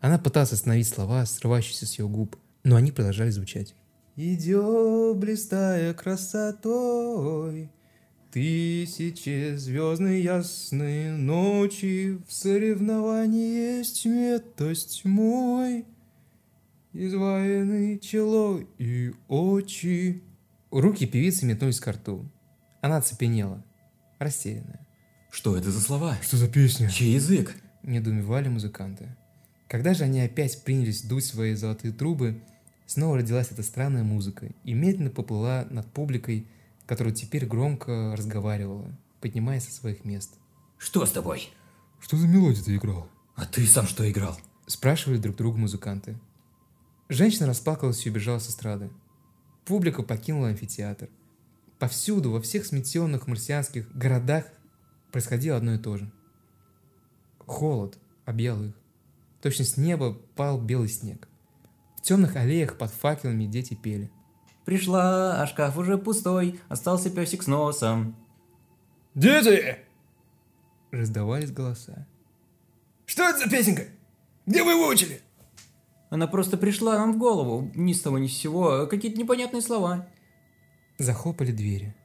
[0.00, 3.74] Она пыталась остановить слова, срывающиеся с ее губ, но они продолжали звучать.
[4.22, 7.70] Идет, блистая красотой,
[8.30, 15.86] Тысячи звездной ясной ночи В соревновании есть метость мой,
[16.92, 20.22] Изваянный чело и очи.
[20.70, 22.30] Руки певицы метнулись к рту.
[22.82, 23.64] Она оцепенела,
[24.18, 24.86] растерянная.
[25.30, 26.18] Что это за слова?
[26.20, 26.90] Что за песня?
[26.90, 27.56] Чей язык?
[27.82, 29.16] недоумевали музыканты.
[29.66, 32.42] Когда же они опять принялись дуть свои золотые трубы,
[32.90, 36.46] снова родилась эта странная музыка и медленно поплыла над публикой,
[36.86, 40.38] которая теперь громко разговаривала, поднимаясь со своих мест.
[40.76, 41.50] Что с тобой?
[42.00, 43.08] «Что за мелодия ты играл?»
[43.40, 44.38] А ты сам что играл?
[44.66, 46.20] Спрашивали друг друга музыканты.
[47.08, 48.90] Женщина расплакалась и убежала с эстрады.
[49.64, 51.08] Публика покинула амфитеатр.
[51.78, 54.44] Повсюду, во всех сметенных марсианских городах
[55.10, 56.12] происходило одно и то же.
[57.38, 58.74] Холод объял их.
[59.40, 61.29] Точно с неба пал белый снег.
[62.00, 64.10] В темных аллеях под факелами дети пели.
[64.64, 68.16] Пришла, а шкаф уже пустой, остался песик с носом.
[69.14, 69.78] «Дети!»
[70.90, 72.06] Раздавались голоса.
[73.10, 73.86] Что это за песенка?
[74.46, 75.20] Где вы его учили?
[76.10, 80.06] Она просто пришла нам в голову, ни с того ни с сего, какие-то непонятные слова.
[80.96, 81.96] Захлопали двери.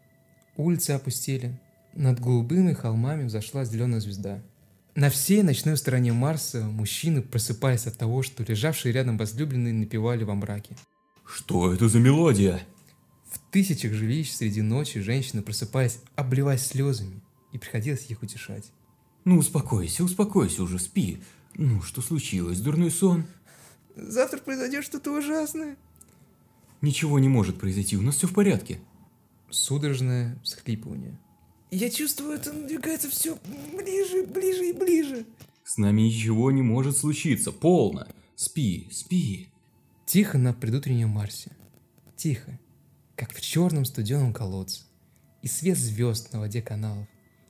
[0.58, 1.62] Улицы опустели.
[1.94, 4.42] Над голубыми холмами взошла зеленая звезда.
[4.96, 10.36] На всей ночной стороне Марса мужчины просыпались от того, что лежавшие рядом возлюбленные напевали во
[10.36, 10.78] мраке.
[11.26, 12.62] Что это за мелодия?
[13.30, 18.72] В тысячах жилищ среди ночи женщины просыпались, обливаясь слезами, и приходилось их утешать.
[19.26, 21.22] Ну, успокойся, успокойся уже, спи.
[21.56, 23.26] Ну, что случилось, дурной сон?
[23.98, 25.76] Завтра произойдет что-то ужасное.
[26.80, 28.80] Ничего не может произойти, у нас все в порядке.
[29.50, 31.20] Судорожное всхлипывание.
[31.72, 33.38] Я чувствую, это надвигается все
[33.74, 35.26] ближе, ближе и ближе.
[35.64, 38.08] С нами ничего не может случиться, полно.
[38.36, 39.50] Спи, спи.
[40.06, 41.52] Тихо на предутреннем Марсе.
[42.16, 42.60] Тихо,
[43.16, 44.84] как в черном студеном колодце.
[45.42, 47.08] И свет звезд на воде каналов.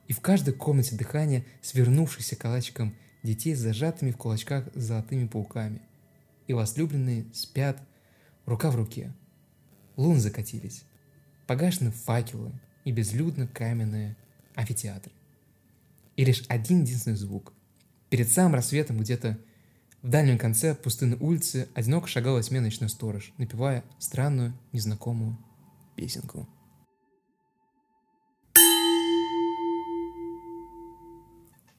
[0.07, 5.81] И в каждой комнате дыхание свернувшихся калачиком детей с зажатыми в кулачках золотыми пауками.
[6.47, 7.81] И возлюбленные спят
[8.45, 9.13] рука в руке.
[9.97, 10.83] Лун закатились.
[11.47, 12.53] Погашены факелы
[12.85, 14.15] и безлюдно каменные
[14.55, 15.11] амфитеатры.
[16.15, 17.51] И лишь один единственный звук.
[18.09, 19.37] Перед самым рассветом где-то
[20.01, 25.37] в дальнем конце пустынной улицы одиноко шагал сменочный сторож, напевая странную, незнакомую
[25.95, 26.47] песенку.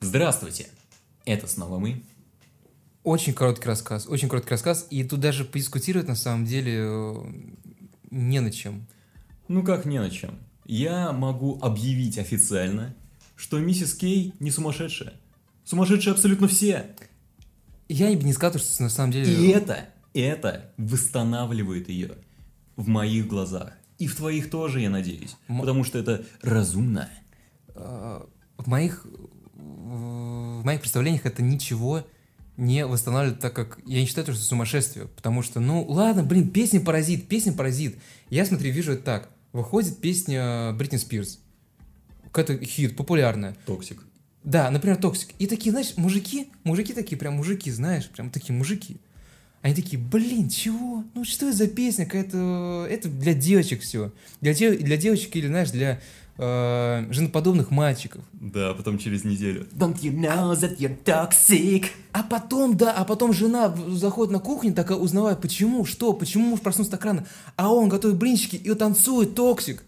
[0.00, 0.68] Здравствуйте.
[1.24, 2.02] Это снова мы.
[3.02, 7.14] Очень короткий рассказ, очень короткий рассказ, и тут даже подискутировать на самом деле э,
[8.10, 8.86] не на чем.
[9.46, 10.40] Ну как не на чем.
[10.66, 12.94] Я могу объявить официально,
[13.36, 15.14] что миссис Кей не сумасшедшая.
[15.64, 16.86] Сумасшедшие абсолютно все.
[17.88, 19.32] Я бы не сказал, что на самом деле...
[19.32, 22.14] И это, это восстанавливает ее
[22.74, 23.72] в моих глазах.
[23.98, 25.36] И в твоих тоже, я надеюсь.
[25.48, 27.08] М- Потому что это разумно.
[27.74, 28.20] э,
[28.58, 29.06] в моих
[29.54, 32.04] в моих представлениях это ничего
[32.56, 35.06] не восстанавливает, так как я не считаю, что это сумасшествие.
[35.06, 37.96] Потому что, ну, ладно, блин, песня паразит, песня паразит.
[38.30, 39.30] Я, смотри, вижу это так.
[39.56, 41.38] Выходит песня Бритни Спирс.
[42.30, 43.56] Какой-то хит, популярная.
[43.64, 44.04] Toxic.
[44.44, 45.30] Да, например, Toxic.
[45.38, 48.98] И такие, знаешь, мужики, мужики такие, прям мужики, знаешь, прям такие мужики.
[49.62, 51.04] Они такие, блин, чего?
[51.14, 52.04] Ну что это за песня?
[52.04, 52.86] Какая-то...
[52.90, 54.12] Это для девочек все.
[54.42, 56.02] Для, дев- для девочек или, знаешь, для
[56.38, 58.22] э, женоподобных мальчиков.
[58.32, 59.66] Да, потом через неделю.
[59.72, 61.86] Don't you know that you're toxic?
[62.12, 66.60] А потом, да, а потом жена заходит на кухню, такая узнавая, почему, что, почему муж
[66.60, 67.26] проснулся так рано.
[67.56, 69.82] А он готовит блинчики и танцует Toxic.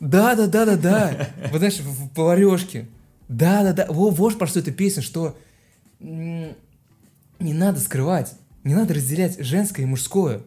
[0.00, 1.28] Да, да, да, да, да.
[1.50, 2.88] Вот знаешь, в, в поварешке.
[3.28, 3.86] Да, да, да.
[3.88, 5.36] Во, вот про что эта песня, что
[6.00, 6.54] не
[7.38, 10.42] надо скрывать, не надо разделять женское и мужское.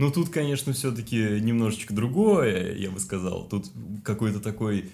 [0.00, 3.46] Ну, тут, конечно, все-таки немножечко другое, я бы сказал.
[3.46, 3.70] Тут
[4.02, 4.86] какое-то такой,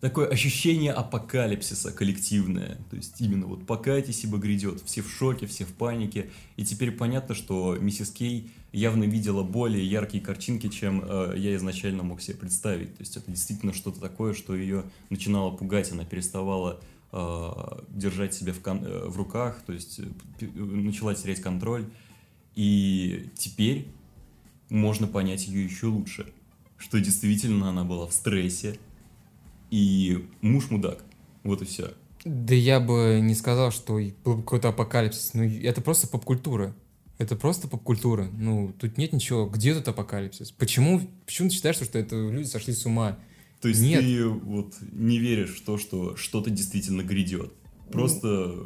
[0.00, 2.78] такое ощущение апокалипсиса коллективное.
[2.88, 4.80] То есть именно вот покайтесь, ибо грядет.
[4.84, 6.30] Все в шоке, все в панике.
[6.56, 12.04] И теперь понятно, что миссис Кей явно видела более яркие картинки, чем э, я изначально
[12.04, 12.94] мог себе представить.
[12.96, 15.90] То есть это действительно что-то такое, что ее начинало пугать.
[15.90, 17.48] Она переставала э,
[17.88, 21.84] держать себя в, кон- э, в руках, то есть э, начала терять контроль.
[22.54, 23.88] И теперь
[24.72, 26.26] можно понять ее еще лучше,
[26.78, 28.78] что действительно она была в стрессе,
[29.70, 31.04] и муж мудак.
[31.44, 31.92] Вот и все.
[32.24, 35.34] Да я бы не сказал, что был бы какой-то апокалипсис.
[35.34, 36.74] Ну, это просто поп-культура.
[37.18, 38.28] Это просто поп-культура.
[38.32, 39.46] Ну, тут нет ничего.
[39.46, 40.52] Где тут апокалипсис?
[40.52, 43.18] Почему, почему ты считаешь, что это люди сошли с ума?
[43.60, 44.00] То есть Нет.
[44.00, 47.52] ты вот не веришь в то, что что-то действительно грядет.
[47.90, 48.56] Просто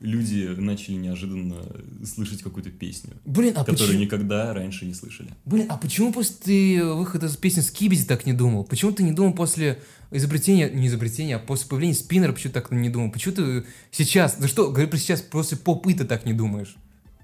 [0.00, 1.62] люди начали неожиданно
[2.04, 4.00] слышать какую-то песню, Блин, а которую почему?
[4.00, 5.30] никогда раньше не слышали.
[5.44, 8.64] Блин, а почему после выхода с песни Скибиди так не думал?
[8.64, 12.88] Почему ты не думал после изобретения, не изобретения, а после появления спиннера почему так не
[12.88, 13.12] думал?
[13.12, 16.74] Почему ты сейчас, да что, говорю про сейчас, после попы ты так не думаешь?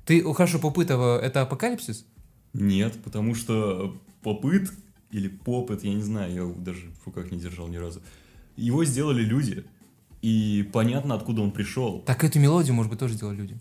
[0.04, 2.04] Ты, хорошо, попы это, это апокалипсис?
[2.52, 4.70] Нет, потому что попыт
[5.10, 8.02] или попыт, я не знаю, я его даже в руках не держал ни разу.
[8.56, 9.64] Его сделали люди,
[10.26, 12.00] и понятно, откуда он пришел.
[12.00, 13.58] Так эту мелодию, может быть, тоже делали люди.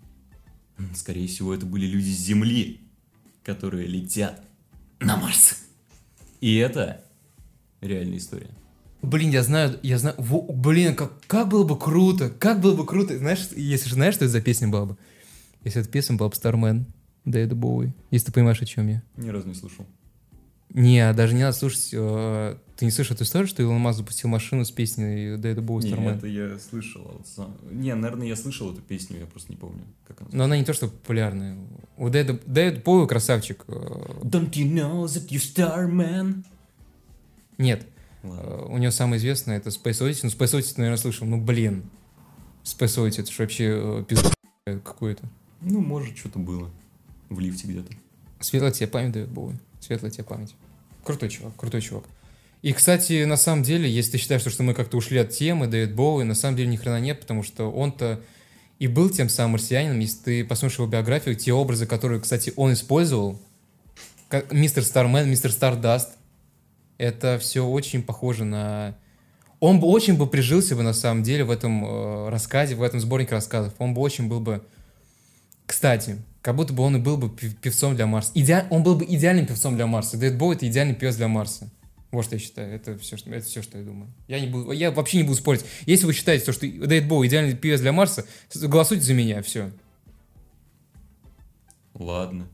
[0.95, 2.81] Скорее всего, это были люди с Земли,
[3.43, 4.43] которые летят
[4.99, 5.63] на Марс.
[6.41, 7.03] И это
[7.81, 8.49] реальная история.
[9.03, 12.83] Блин, я знаю, я знаю, во- блин, как, как было бы круто, как было бы
[12.87, 14.97] круто, знаешь, если же знаешь, что это за песня была бы?
[15.63, 16.85] Если эта песня была бы Starman,
[17.25, 19.03] Дэвида Боуи, если ты понимаешь, о чем я.
[19.17, 19.85] Ни разу не слышал.
[20.77, 24.29] Не, даже не надо слушать, э, ты не слышал эту историю, что Илон Маск запустил
[24.29, 26.17] машину с песней Дэвида Боуи Не, Starman?
[26.17, 27.01] это я слышал.
[27.09, 30.29] а вот сам- Не, наверное, я слышал эту песню, я просто не помню, как она.
[30.33, 31.57] Но она не то, что популярная.
[31.95, 33.63] У Дэвид Боуи красавчик.
[33.69, 33.71] э,
[34.23, 36.43] Don't you know that you starman?
[37.57, 37.87] Нет,
[38.21, 38.41] Ладно.
[38.41, 41.89] э, у него самое известное это Space Oddity, ну Space ты, наверное, слышал, ну блин.
[42.63, 44.31] спасуете, это же вообще пизда
[44.65, 45.23] какое-то.
[45.61, 46.69] Ну, может, что-то было
[47.29, 47.93] в лифте где-то.
[48.41, 49.55] Светлая тебе память дает Боуи.
[49.79, 50.53] Светлая тебе память.
[51.05, 52.03] Крутой чувак, крутой чувак.
[52.61, 55.93] И, кстати, на самом деле, если ты считаешь, что мы как-то ушли от темы Дэвид
[55.95, 58.19] Боуи, на самом деле ни хрена нет, потому что он-то
[58.79, 62.73] и был тем самым марсианином, если ты посмотришь его биографию, те образы, которые, кстати, он
[62.73, 63.39] использовал,
[64.29, 66.09] как мистер Стармен, мистер Стардаст,
[66.97, 68.97] это все очень похоже на...
[69.59, 72.99] Он бы очень бы прижился бы, на самом деле, в этом э, рассказе, в этом
[72.99, 73.73] сборнике рассказов.
[73.77, 74.61] Он бы очень был бы...
[75.65, 78.31] Кстати, как будто бы он и был бы пев- певцом для Марса.
[78.35, 78.67] Идеа...
[78.69, 80.15] Он был бы идеальным певцом для Марса.
[80.15, 81.71] Дэвид Боуи— это идеальный певец для Марса.
[82.11, 82.71] Вот что я считаю.
[82.71, 84.13] Это все, что, это все, что я думаю.
[84.27, 85.65] Я, не буду, я вообще не буду спорить.
[85.87, 89.71] Если вы считаете, что Дэвид Боуи идеальный певец для Марса, голосуйте за меня, все.
[91.95, 92.47] Ладно.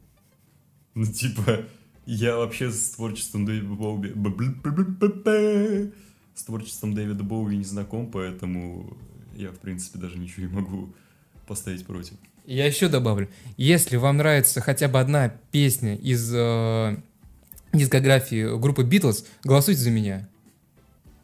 [0.93, 1.65] Ну, типа,
[2.05, 4.13] я вообще с творчеством Дэвида Боуи...
[6.33, 8.95] С творчеством Дэвида Боуи не знаком, поэтому
[9.35, 10.93] я, в принципе, даже ничего не могу
[11.45, 12.13] поставить против.
[12.45, 13.29] Я еще добавлю.
[13.57, 16.97] Если вам нравится хотя бы одна песня из э,
[17.73, 20.27] дискографии группы Битлз, голосуйте за меня.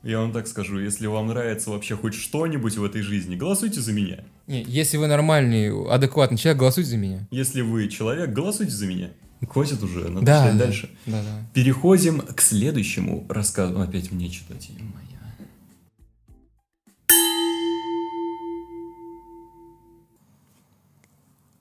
[0.03, 3.91] Я вам так скажу, если вам нравится вообще хоть что-нибудь в этой жизни, голосуйте за
[3.91, 4.19] меня.
[4.45, 7.27] Не, если вы нормальный, адекватный человек, голосуйте за меня.
[7.31, 9.09] Если вы человек, голосуйте за меня.
[9.49, 10.65] Хватит уже, надо Да, читать да.
[10.65, 10.89] дальше.
[11.05, 11.47] Да, да.
[11.53, 13.79] Переходим к следующему рассказу.
[13.81, 15.06] Опять мне читать, моя.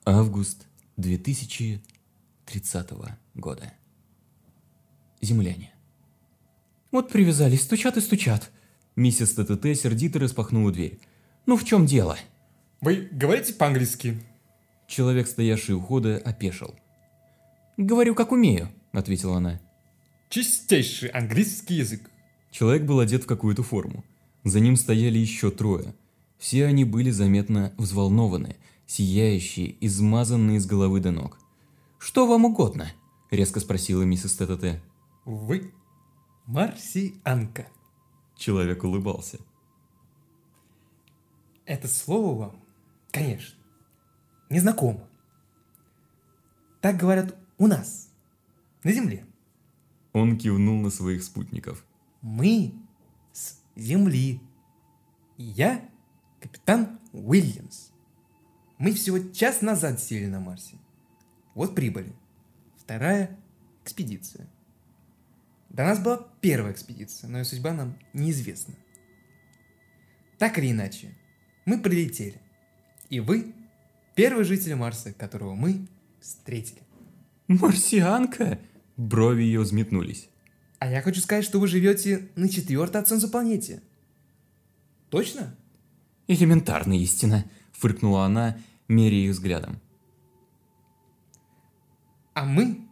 [0.09, 2.91] Август 2030
[3.35, 3.73] года.
[5.21, 5.75] Земляне.
[6.93, 8.53] Вот привязались, стучат и стучат.
[8.95, 11.01] Миссис ТТТ сердито распахнула дверь.
[11.45, 12.17] Ну в чем дело?
[12.81, 14.23] Вы говорите по-английски?
[14.87, 16.77] Человек, стоявший у входа, опешил.
[17.77, 19.61] «Говорю, как умею»,— ответила она.
[20.29, 22.09] Чистейший английский язык.
[22.53, 24.05] Человек был одет в какую-то форму.
[24.45, 25.97] За ним стояли еще трое.
[26.39, 28.55] Все они были заметно взволнованы,
[28.87, 31.39] сияющие, измазанные с головы до ног.
[31.99, 32.93] «Что вам угодно?»—
[33.31, 34.81] резко спросила миссис ТТТ.
[35.27, 35.75] Вы
[36.47, 37.67] марсианка.
[38.37, 39.41] Человек улыбался.
[41.65, 42.65] Это слово вам,
[43.11, 43.59] конечно,
[44.49, 45.09] незнакомо.
[46.81, 48.13] Так говорят у нас,
[48.85, 49.27] на Земле.
[50.13, 51.85] Он кивнул на своих спутников.
[52.23, 52.73] Мы
[53.33, 54.41] с Земли.
[55.37, 55.91] Я
[56.41, 57.91] капитан Уильямс.
[58.79, 60.77] Мы всего час назад сели на Марсе.
[61.55, 62.13] Вот прибыли.
[62.77, 63.39] Вторая
[63.85, 64.47] экспедиция.
[65.71, 68.75] До нас была первая экспедиция, но ее судьба нам неизвестна.
[70.39, 71.15] Так или иначе,
[71.65, 72.41] мы прилетели.
[73.09, 73.55] И вы
[74.15, 75.87] первый житель Марса, которого мы
[76.21, 76.83] встретили.
[77.49, 78.59] «Марсианка?»
[78.97, 80.29] Брови ее взметнулись.
[80.79, 83.83] А я хочу сказать, что вы живете на четвертой от Солнца планете.
[85.11, 85.55] Точно?
[86.29, 87.45] «Элементарная истина»,—
[87.79, 88.57] фыркнула она,
[88.89, 89.81] меряя их взглядом.
[92.35, 92.87] А мы,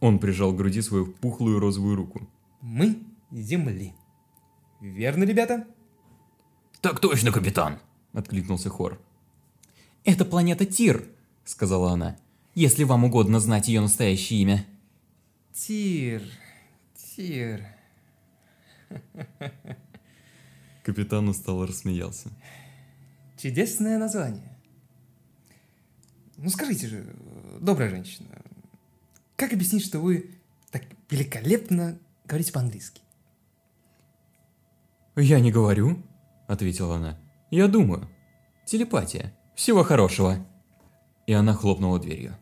[0.00, 2.28] Он прижал к груди свою пухлую розовую руку.
[2.60, 3.92] мы Земли.
[4.80, 5.66] Верно, ребята?
[6.80, 7.80] «Так точно, капитан!»—
[8.12, 9.00] откликнулся Хор.
[10.04, 11.04] «Это планета Тир»,—
[11.44, 12.16] сказала она,—
[12.54, 14.64] «если вам угодно знать ее настоящее имя».
[15.52, 16.22] Тир,
[16.94, 17.66] Тир.
[20.84, 22.30] Капитан устало рассмеялся.
[23.38, 24.58] Чудесное название.
[26.36, 27.16] Ну скажите же,
[27.60, 28.28] добрая женщина,
[29.36, 30.30] как объяснить, что вы
[30.72, 33.00] так великолепно говорите по-английски?
[35.14, 36.02] «Я не говорю»,—
[36.48, 37.18] ответила она.
[37.50, 38.08] «Я думаю.
[38.66, 39.32] Телепатия.
[39.54, 40.44] Всего хорошего».
[41.26, 42.36] И она хлопнула дверью.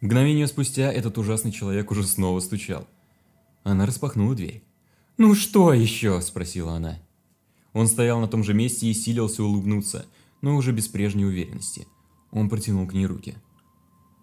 [0.00, 2.86] Мгновение спустя этот ужасный человек уже снова стучал.
[3.62, 4.62] Она распахнула дверь.
[5.16, 6.98] «Ну что еще?»– спросила она.
[7.72, 10.06] Он стоял на том же месте и силился улыбнуться,
[10.40, 11.86] но уже без прежней уверенности.
[12.30, 13.36] Он протянул к ней руки.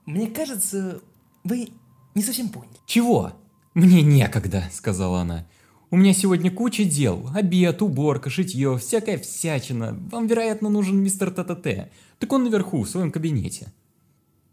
[0.06, 1.02] Мне кажется,
[1.44, 1.70] вы
[2.16, 2.78] не совсем поняли.
[2.86, 3.34] «Чего?»
[3.74, 5.48] «Мне некогда»,– сказала она.
[5.92, 7.30] «У меня сегодня куча дел.
[7.34, 9.98] Обед, уборка, шитье, всякая всячина.
[10.12, 11.92] Вам, вероятно, нужен мистер ТТТ.
[12.18, 13.72] Так он наверху, в своем кабинете».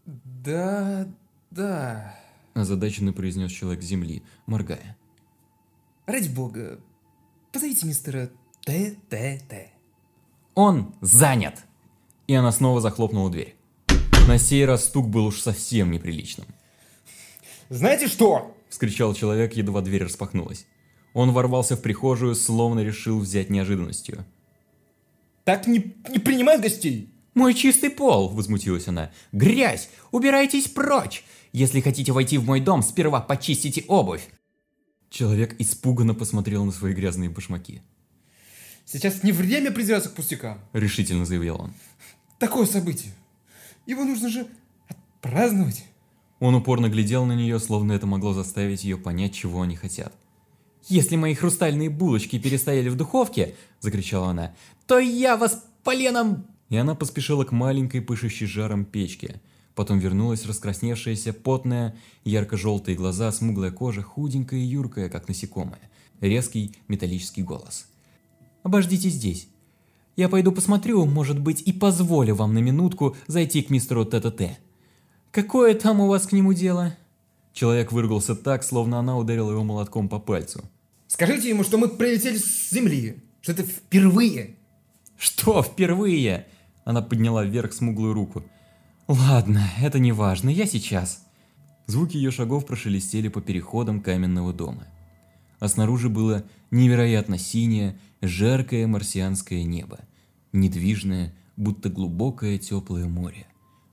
[0.05, 1.07] Да,
[1.51, 2.15] да.
[2.53, 4.95] Озадаченно произнес человек с земли, моргая.
[6.05, 6.79] Ради бога,
[7.51, 8.29] позовите мистера
[8.67, 9.71] ТТТ.
[10.53, 11.63] «Он занят!»
[12.27, 13.55] И она снова захлопнула дверь.
[14.27, 16.47] На сей раз стук был уж совсем неприличным.
[17.69, 18.57] Знаете что?
[18.67, 20.65] Вскричал человек, едва дверь распахнулась.
[21.13, 24.25] Он ворвался в прихожую, словно решил взять неожиданностью.
[25.45, 27.09] Так не, не принимают гостей.
[27.35, 29.11] «Мой чистый пол!»– возмутилась она.
[29.31, 29.89] «Грязь!
[30.11, 31.23] Убирайтесь прочь!
[31.53, 34.27] Если хотите войти в мой дом, сперва почистите обувь!»
[35.09, 37.81] Человек испуганно посмотрел на свои грязные башмаки.
[38.87, 40.61] Сейчас не время придираться к пустякам.
[40.71, 41.73] Решительно заявил он.
[42.39, 43.13] Такое событие.
[43.85, 44.47] Его нужно же
[44.87, 45.83] отпраздновать.
[46.39, 50.13] Он упорно глядел на нее, словно это могло заставить ее понять, чего они хотят.
[50.87, 54.55] «Если мои хрустальные булочки перестояли в духовке»,— закричала она,—
[54.87, 59.41] «то я вас поленом...» И она поспешила к маленькой, пышущей жаром печке.
[59.75, 65.81] Потом вернулась раскрасневшаяся, потная, ярко-желтые глаза, смуглая кожа, худенькая и юркая, как насекомое.
[66.21, 67.87] Резкий металлический голос.
[68.67, 69.47] «Обождите здесь.
[70.17, 74.59] Я пойду посмотрю, может быть, и позволю вам на минутку зайти к мистеру ТТТ.
[75.31, 76.93] Какое там у вас к нему дело?»
[77.53, 80.65] Человек выругался так, словно она ударила его молотком по пальцу.
[81.07, 84.57] Скажите ему, что мы прилетели с Земли, что это впервые.
[85.17, 86.47] «Что впервые?»
[86.83, 88.43] Она подняла вверх смуглую руку.
[89.07, 91.25] «Ладно, это не важно, я сейчас».
[91.85, 94.87] Звуки ее шагов прошелестели по переходам каменного дома.
[95.59, 99.99] А снаружи было невероятно синее, жаркое марсианское небо,
[100.53, 103.47] недвижное, будто глубокое теплое море.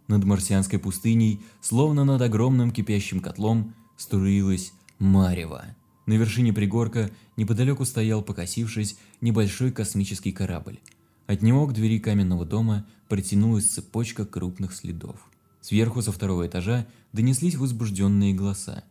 [0.06, 5.64] Над марсианской пустыней, словно над огромным кипящим котлом, струилась марево.
[6.06, 10.78] На вершине пригорка неподалеку стоял, покосившись, небольшой космический корабль.
[11.26, 15.16] От него к двери каменного дома протянулась цепочка крупных следов.
[15.62, 18.84] Сверху со второго этажа донеслись возбужденные голоса.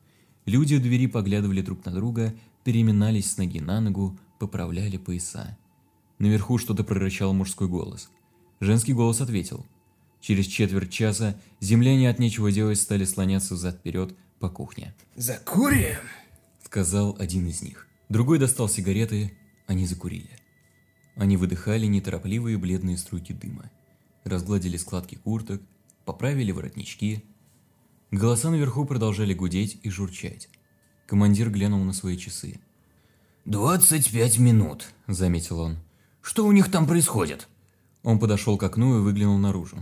[0.45, 2.33] Люди у двери поглядывали друг на друга,
[2.63, 5.57] переминались с ноги на ногу, поправляли пояса.
[6.19, 8.09] Наверху что-то прорычал мужской голос.
[8.59, 9.65] Женский голос ответил.
[10.21, 14.95] Через четверть часа земляне от нечего делать стали слоняться взад-вперед по кухне.
[15.15, 15.97] Закурим?
[16.63, 17.87] Сказал один из них.
[18.09, 19.33] Другой достал сигареты,
[19.67, 20.29] они закурили.
[21.15, 23.69] Они выдыхали неторопливые бледные струйки дыма.
[24.23, 25.61] Разгладили складки курток,
[26.05, 27.23] поправили воротнички.
[28.11, 30.49] Голоса наверху продолжали гудеть и журчать.
[31.07, 32.59] Командир глянул на свои часы.
[33.45, 35.77] «Двадцать пять минут»,— заметил он.
[36.21, 37.47] «Что у них там происходит?»
[38.03, 39.77] Он подошел к окну и выглянул наружу.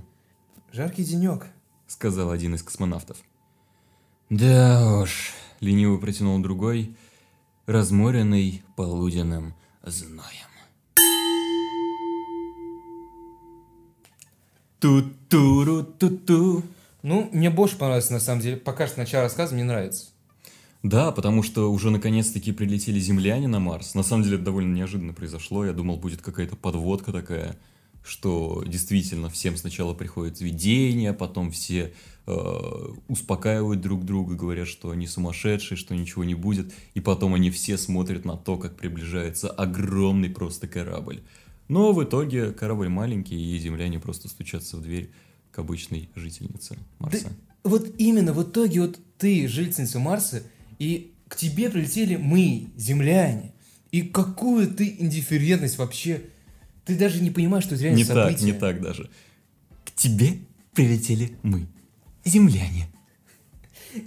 [0.71, 1.47] «Жаркий денек»,—
[1.87, 3.17] сказал один из космонавтов.
[4.29, 6.95] «Да уж»,— лениво протянул другой,
[7.65, 9.53] разморенный полуденным
[9.83, 10.51] зноем.
[14.81, 16.63] Ту-туру-ту-ту.
[17.03, 18.57] Ну, мне больше понравился, на самом деле.
[18.57, 20.07] Пока что начало рассказа мне нравится.
[20.83, 23.93] Да, потому что уже наконец-таки прилетели земляне на Марс.
[23.93, 25.65] На самом деле это довольно неожиданно произошло.
[25.65, 27.55] Я думал, будет какая-то подводка такая,
[28.03, 31.93] что действительно всем сначала приходит видение, потом все
[32.25, 37.51] э, успокаивают друг друга, говорят, что они сумасшедшие, что ничего не будет, и потом они
[37.51, 41.21] все смотрят на то, как приближается огромный просто корабль.
[41.67, 45.11] Но в итоге корабль маленький, и земляне просто стучатся в дверь
[45.51, 47.25] к обычной жительнице Марса.
[47.25, 47.29] Да,
[47.69, 50.43] вот именно, в итоге вот ты жительница Марса,
[50.81, 53.53] и к тебе прилетели мы, земляне.
[53.91, 56.23] И какую ты индифферентность вообще...
[56.85, 58.33] Ты даже не понимаешь, что это реально не событие.
[58.33, 59.11] так, не так даже.
[59.85, 60.39] К тебе
[60.73, 61.67] прилетели мы,
[62.25, 62.87] земляне.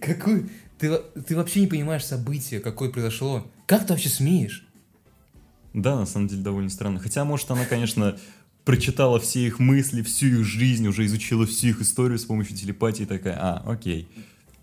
[0.01, 0.51] Какую...
[0.81, 3.49] Ты, ты вообще не понимаешь события, какое произошло.
[3.67, 4.67] Как ты вообще смеешь?
[5.75, 6.99] Да, на самом деле довольно странно.
[6.99, 8.19] Хотя, может, она, конечно,
[8.65, 13.05] прочитала все их мысли, всю их жизнь, уже изучила всю их историю с помощью телепатии,
[13.05, 14.09] такая, а, окей.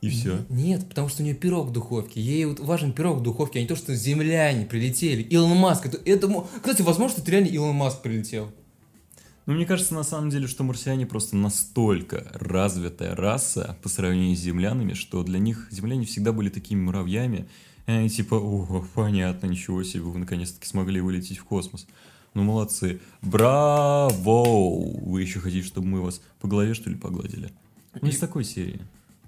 [0.01, 0.43] И все.
[0.49, 2.19] Нет, потому что у нее пирог в духовке.
[2.19, 5.21] Ей вот важен пирог в духовке, а не то, что земляне прилетели.
[5.21, 5.85] Илон Маск.
[5.85, 8.51] Это, это, кстати, возможно, что это реально Илон Маск прилетел.
[9.45, 14.39] Ну, мне кажется, на самом деле, что марсиане просто настолько развитая раса по сравнению с
[14.39, 17.47] землянами, что для них земляне всегда были такими муравьями.
[17.87, 21.85] И типа, о, понятно, ничего себе, вы наконец-таки смогли вылететь в космос.
[22.33, 23.01] Ну, молодцы.
[23.21, 24.99] Браво!
[25.05, 27.51] Вы еще хотите, чтобы мы вас по голове, что ли, погладили?
[27.99, 28.81] Ну, из такой серии.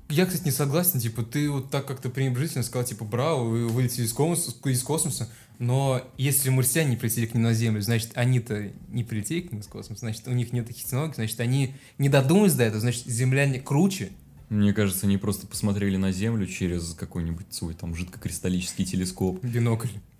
[0.09, 4.05] Я, кстати, не согласен, типа, ты вот так как-то пренебрежительно сказал, типа, браво, вы вылетели
[4.05, 5.29] из космоса, из космоса,
[5.59, 9.61] но если марсиане не прилетели к ним на Землю, значит, они-то не прилетели к ним
[9.61, 13.05] из космоса, значит, у них нет таких технологий, значит, они не додумались до этого, значит,
[13.05, 14.11] земляне круче.
[14.49, 19.43] Мне кажется, они просто посмотрели на Землю через какой-нибудь свой там жидкокристаллический телескоп.
[19.43, 19.87] Бинокль.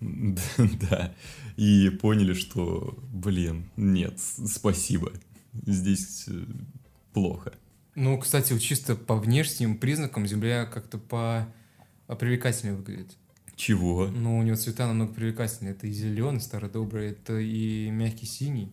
[0.90, 1.14] Да,
[1.56, 5.12] и поняли, что, блин, нет, спасибо,
[5.66, 6.46] здесь э,
[7.12, 7.52] плохо.
[7.94, 11.46] Ну, кстати, вот чисто по внешним признакам Земля как-то по
[12.06, 13.16] привлекательнее выглядит.
[13.56, 14.08] Чего?
[14.08, 15.74] Ну, у него цвета намного привлекательнее.
[15.74, 18.72] Это и зеленый, старый добрый, это и мягкий синий.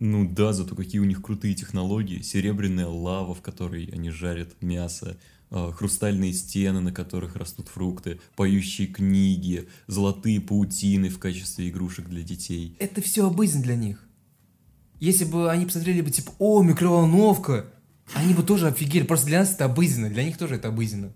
[0.00, 2.22] Ну да, зато какие у них крутые технологии.
[2.22, 5.16] Серебряная лава, в которой они жарят мясо,
[5.50, 12.22] а, хрустальные стены, на которых растут фрукты, поющие книги, золотые паутины в качестве игрушек для
[12.22, 12.74] детей.
[12.80, 14.04] Это все обыденно для них.
[14.98, 17.66] Если бы они посмотрели бы, типа, о, микроволновка,
[18.14, 19.04] они бы тоже офигели.
[19.04, 21.12] Просто для нас это обыденно, для них тоже это обыденно.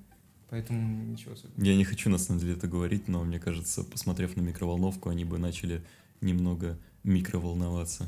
[0.48, 1.64] Поэтому ничего особенного.
[1.64, 5.24] Я не хочу, на самом деле, это говорить, но мне кажется, посмотрев на микроволновку, они
[5.24, 5.84] бы начали
[6.20, 8.06] немного микроволноваться.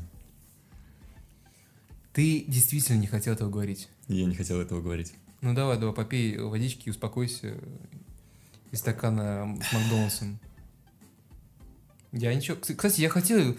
[2.13, 3.89] Ты действительно не хотел этого говорить.
[4.07, 5.13] Я не хотел этого говорить.
[5.41, 7.55] Ну давай, давай, попей водички успокойся
[8.71, 10.39] из стакана с Макдональдсом.
[12.11, 12.57] Я ничего...
[12.57, 13.55] Кстати, я хотел...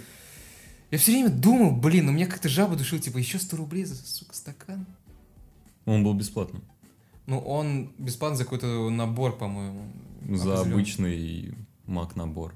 [0.91, 3.95] Я все время думал, блин, у меня как-то жаба душил, типа, еще 100 рублей за,
[3.95, 4.87] сука, стакан.
[5.91, 6.63] Он был бесплатным.
[7.27, 9.83] Ну, он бесплатно за какой-то набор, по-моему.
[10.29, 11.55] За обычный
[11.87, 12.55] мак набор.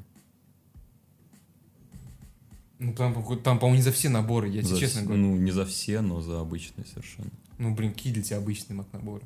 [2.79, 5.23] Ну, там, там, по-моему, не за все наборы, я тебе честно вс- говорю.
[5.23, 7.31] Ну, не за все, но за обычный совершенно.
[7.59, 9.23] Ну, блин, какие для тебя обычные мак наборы?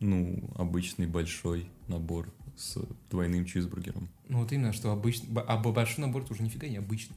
[0.00, 2.78] Ну, обычный большой набор с
[3.10, 4.08] двойным чизбургером.
[4.28, 5.28] Ну, вот именно, что обычный...
[5.46, 7.16] А большой набор это уже нифига не обычный.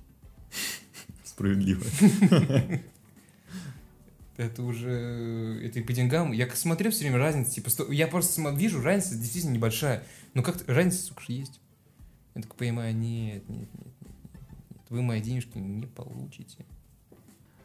[1.23, 1.83] Справедливо.
[4.37, 5.61] Это уже...
[5.63, 6.31] Это и по деньгам.
[6.31, 10.03] Я смотрю все время разница, типа, сто- я просто вижу, разница действительно небольшая.
[10.33, 11.59] Но как разница, сука, есть.
[12.35, 14.81] Я так понимаю, нет, нет, нет, нет, нет, нет.
[14.89, 16.65] Вы мои денежки не получите.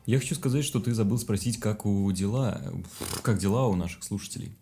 [0.07, 2.63] Я хочу сказать, что ты забыл спросить, как у дела,
[3.23, 4.53] как дела у наших слушателей.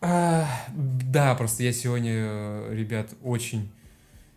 [0.00, 3.70] А, да, просто я сегодня, э, ребят, очень...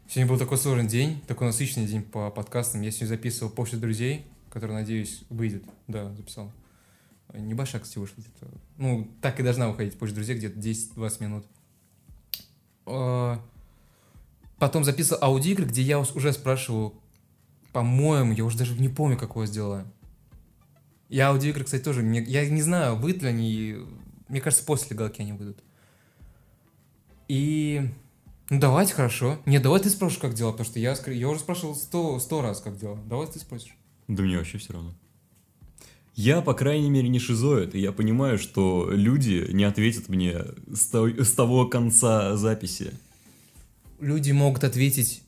[0.07, 2.81] Сегодня был такой сложный день, такой насыщенный день по подкастам.
[2.81, 5.65] Я сегодня записывал почту друзей, который, надеюсь, выйдет.
[5.87, 6.51] Да, записал.
[7.33, 8.47] Небольшая, кстати, вышла где-то.
[8.77, 11.45] Ну, так и должна выходить почта друзей, где-то 10-20 минут.
[12.85, 13.41] А,
[14.59, 16.93] Потом записывал аудиоигры, где я уже спрашивал,
[17.71, 19.85] по-моему, я уже даже не помню, какое сделала.
[21.09, 22.03] И аудиоигры, кстати, тоже.
[22.03, 23.77] мне- я не знаю, выйдут ли они.
[24.29, 25.63] Мне кажется, после галки они выйдут.
[27.27, 27.89] И...
[28.51, 29.39] Ну, давайте, хорошо.
[29.47, 32.61] Нет, давай ты спросишь, как дела, потому что я, я уже спрашивал сто, сто раз,
[32.61, 32.97] как дела.
[33.07, 33.75] Давай ты спросишь.
[34.07, 34.93] Да мне вообще все равно.
[36.15, 40.41] Я, по крайней мере, не шизоид, и я понимаю, что люди не ответят мне
[40.71, 42.93] с, той- с того конца записи.
[43.99, 45.23] Люди могут ответить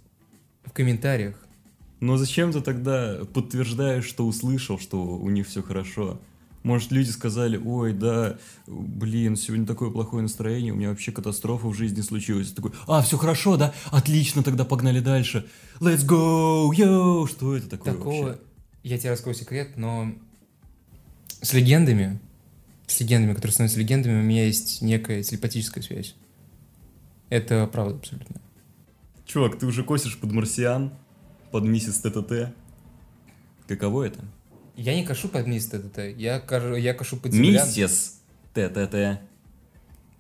[0.64, 1.36] в комментариях.
[2.02, 6.20] Но зачем ты тогда подтверждаешь, что услышал, что у них все хорошо?
[6.62, 11.74] Может, люди сказали, ой, да, блин, сегодня такое плохое настроение, у меня вообще катастрофа в
[11.74, 12.50] жизни случилась.
[12.50, 13.74] Ты такой, а, все хорошо, да?
[13.92, 15.48] Отлично, тогда погнали дальше.
[15.80, 17.28] Let's go, yo!
[17.28, 18.24] Что это такое Такого...
[18.24, 18.42] вообще?
[18.86, 20.14] Я тебе раскрою секрет, но
[21.42, 22.20] с легендами,
[22.86, 26.16] с легендами, которые становятся легендами, у меня есть некая телепатическая связь.
[27.30, 28.40] Это правда абсолютно.
[29.26, 30.94] Чувак, ты уже косишь под марсиан,
[31.50, 32.54] под миссис ТТТ.
[33.68, 34.24] Каково это?
[34.76, 37.66] Я не кашу под мисс ТТТ, я, кажу- я кашу под землян.
[37.66, 38.22] Миссис
[38.54, 39.20] ТТТ.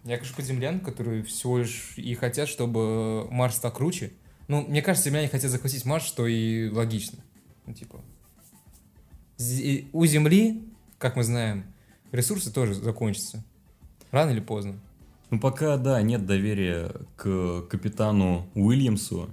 [0.05, 4.13] Я кашу под землян, которые всего лишь и хотят, чтобы Марс стал круче.
[4.47, 7.20] Ну, мне кажется, земляне хотят захватить Марс, что и логично.
[7.68, 8.03] Ну, типа...
[9.38, 10.64] У Земли,
[10.98, 11.66] как мы знаем,
[12.12, 13.44] ресурсы тоже закончатся.
[14.12, 14.76] Рано или поздно.
[15.30, 19.30] Ну, пока, да, нет доверия к капитану Уильямсу.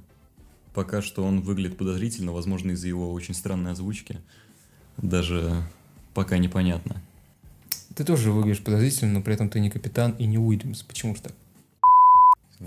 [0.74, 4.18] Пока что он выглядит подозрительно, возможно, из-за его очень странной озвучки.
[4.96, 5.62] Даже
[6.14, 7.00] пока непонятно.
[7.94, 10.82] Ты тоже выглядишь подозрительно, но при этом ты не капитан и не Уильямс.
[10.82, 11.34] Почему же так?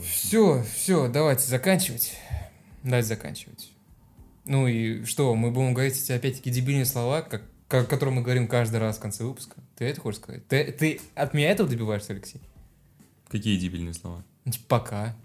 [0.03, 2.17] Все, все, давайте заканчивать.
[2.83, 3.71] Давайте заканчивать.
[4.45, 8.47] Ну и что, мы будем говорить эти опять-таки дебильные слова, как, как, которые мы говорим
[8.47, 9.55] каждый раз в конце выпуска?
[9.75, 10.47] Ты это хочешь сказать?
[10.47, 12.41] Ты, ты от меня этого добиваешься, Алексей?
[13.27, 14.23] Какие дебильные слова?
[14.45, 15.15] Ну, Типа, пока.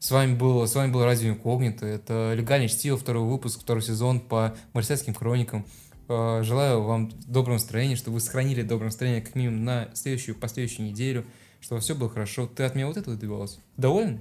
[0.00, 1.86] С вами был, с вами был Радио Инкогнито.
[1.86, 5.66] Это «Легальное чтиво», второй выпуск, второй сезон по марсианским хроникам.
[6.08, 10.86] Э, Желаю вам доброго настроения, чтобы вы сохранили доброе настроение как минимум на следующую, последующую
[10.86, 11.24] неделю,
[11.60, 12.46] чтобы все было хорошо.
[12.46, 13.60] Ты от меня вот этого добивался?
[13.76, 14.20] Доволен?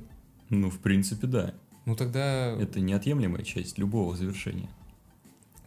[0.49, 1.53] Ну, в принципе, да.
[1.87, 4.69] Ну тогда, Это неотъемлемая часть любого завершения.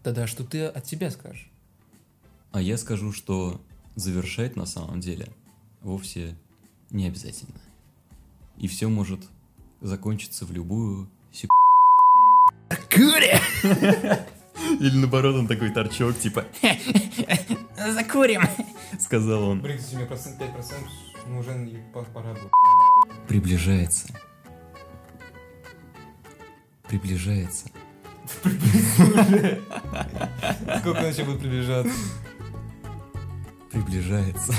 [0.02, 1.50] тогда что ты от себя скажешь?
[2.52, 3.58] А я скажу, что
[3.96, 5.28] завершать на самом деле
[5.80, 6.36] вовсе
[6.90, 7.58] не обязательно.
[8.58, 9.22] И все может
[9.80, 11.54] закончиться в любую секунду.
[14.78, 16.44] Или наоборот, он такой торчок, типа,
[17.92, 18.42] Закурим.
[19.00, 19.62] сказал он.
[19.62, 20.74] Блин, кстати, у меня процент 5%,
[21.28, 22.50] ну уже пора было.
[23.26, 24.08] Приближается.
[26.90, 27.70] Приближается.
[30.80, 31.94] Сколько он еще будет приближаться?
[33.70, 34.52] Приближается.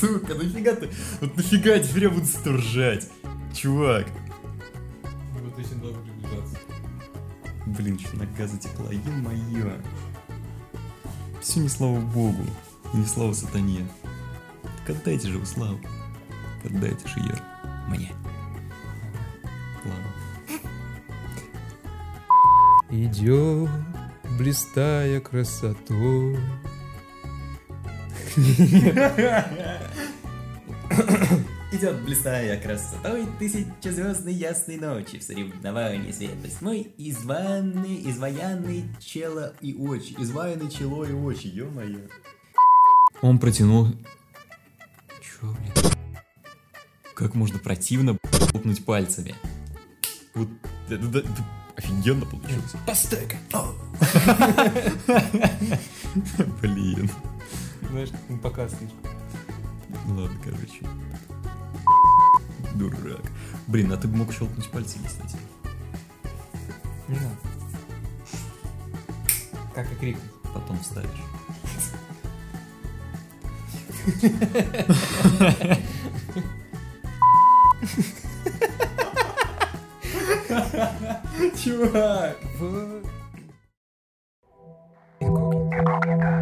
[0.00, 0.88] Сука, нафига ты?
[1.20, 3.10] Вот нафига теперь я буду стуржать?
[3.54, 4.06] Чувак.
[5.34, 6.56] Будет очень долго приближаться.
[7.66, 9.78] Блин, что нога затекла, ё-моё.
[11.42, 12.46] Все не слава богу,
[12.94, 13.86] не слава сатане.
[14.86, 15.78] Так отдайте же вы славу.
[16.64, 17.38] Отдайте же ее
[17.88, 18.14] мне.
[19.84, 20.19] Ладно.
[22.92, 23.70] Идет,
[24.36, 26.36] блистая красотой.
[31.72, 40.16] Идет блистая красотой тысячезвездной ясной ночи В соревновании свет восьмой Изваянный, изваянный чело и очи
[40.18, 42.08] Изваянный чело и очи, ё-моё
[43.22, 43.86] Он протянул...
[45.20, 45.92] Чё, блин?
[47.14, 48.18] Как можно противно
[48.50, 49.36] хлопнуть пальцами?
[50.34, 50.48] Вот
[50.88, 51.24] это
[51.80, 52.72] офигенно получилось.
[52.86, 53.36] Пастека.
[56.62, 57.10] Блин.
[57.90, 58.90] Знаешь, как он показывает.
[60.06, 60.86] Ладно, короче.
[62.74, 63.22] Дурак.
[63.66, 65.36] Блин, а ты бы мог щелкнуть пальцами, кстати.
[67.08, 67.36] Не надо.
[69.74, 70.32] Как и крикнуть.
[70.54, 71.10] Потом вставишь.
[81.64, 82.38] Чувак!
[82.58, 82.62] В...
[85.20, 86.39] Инкогнито.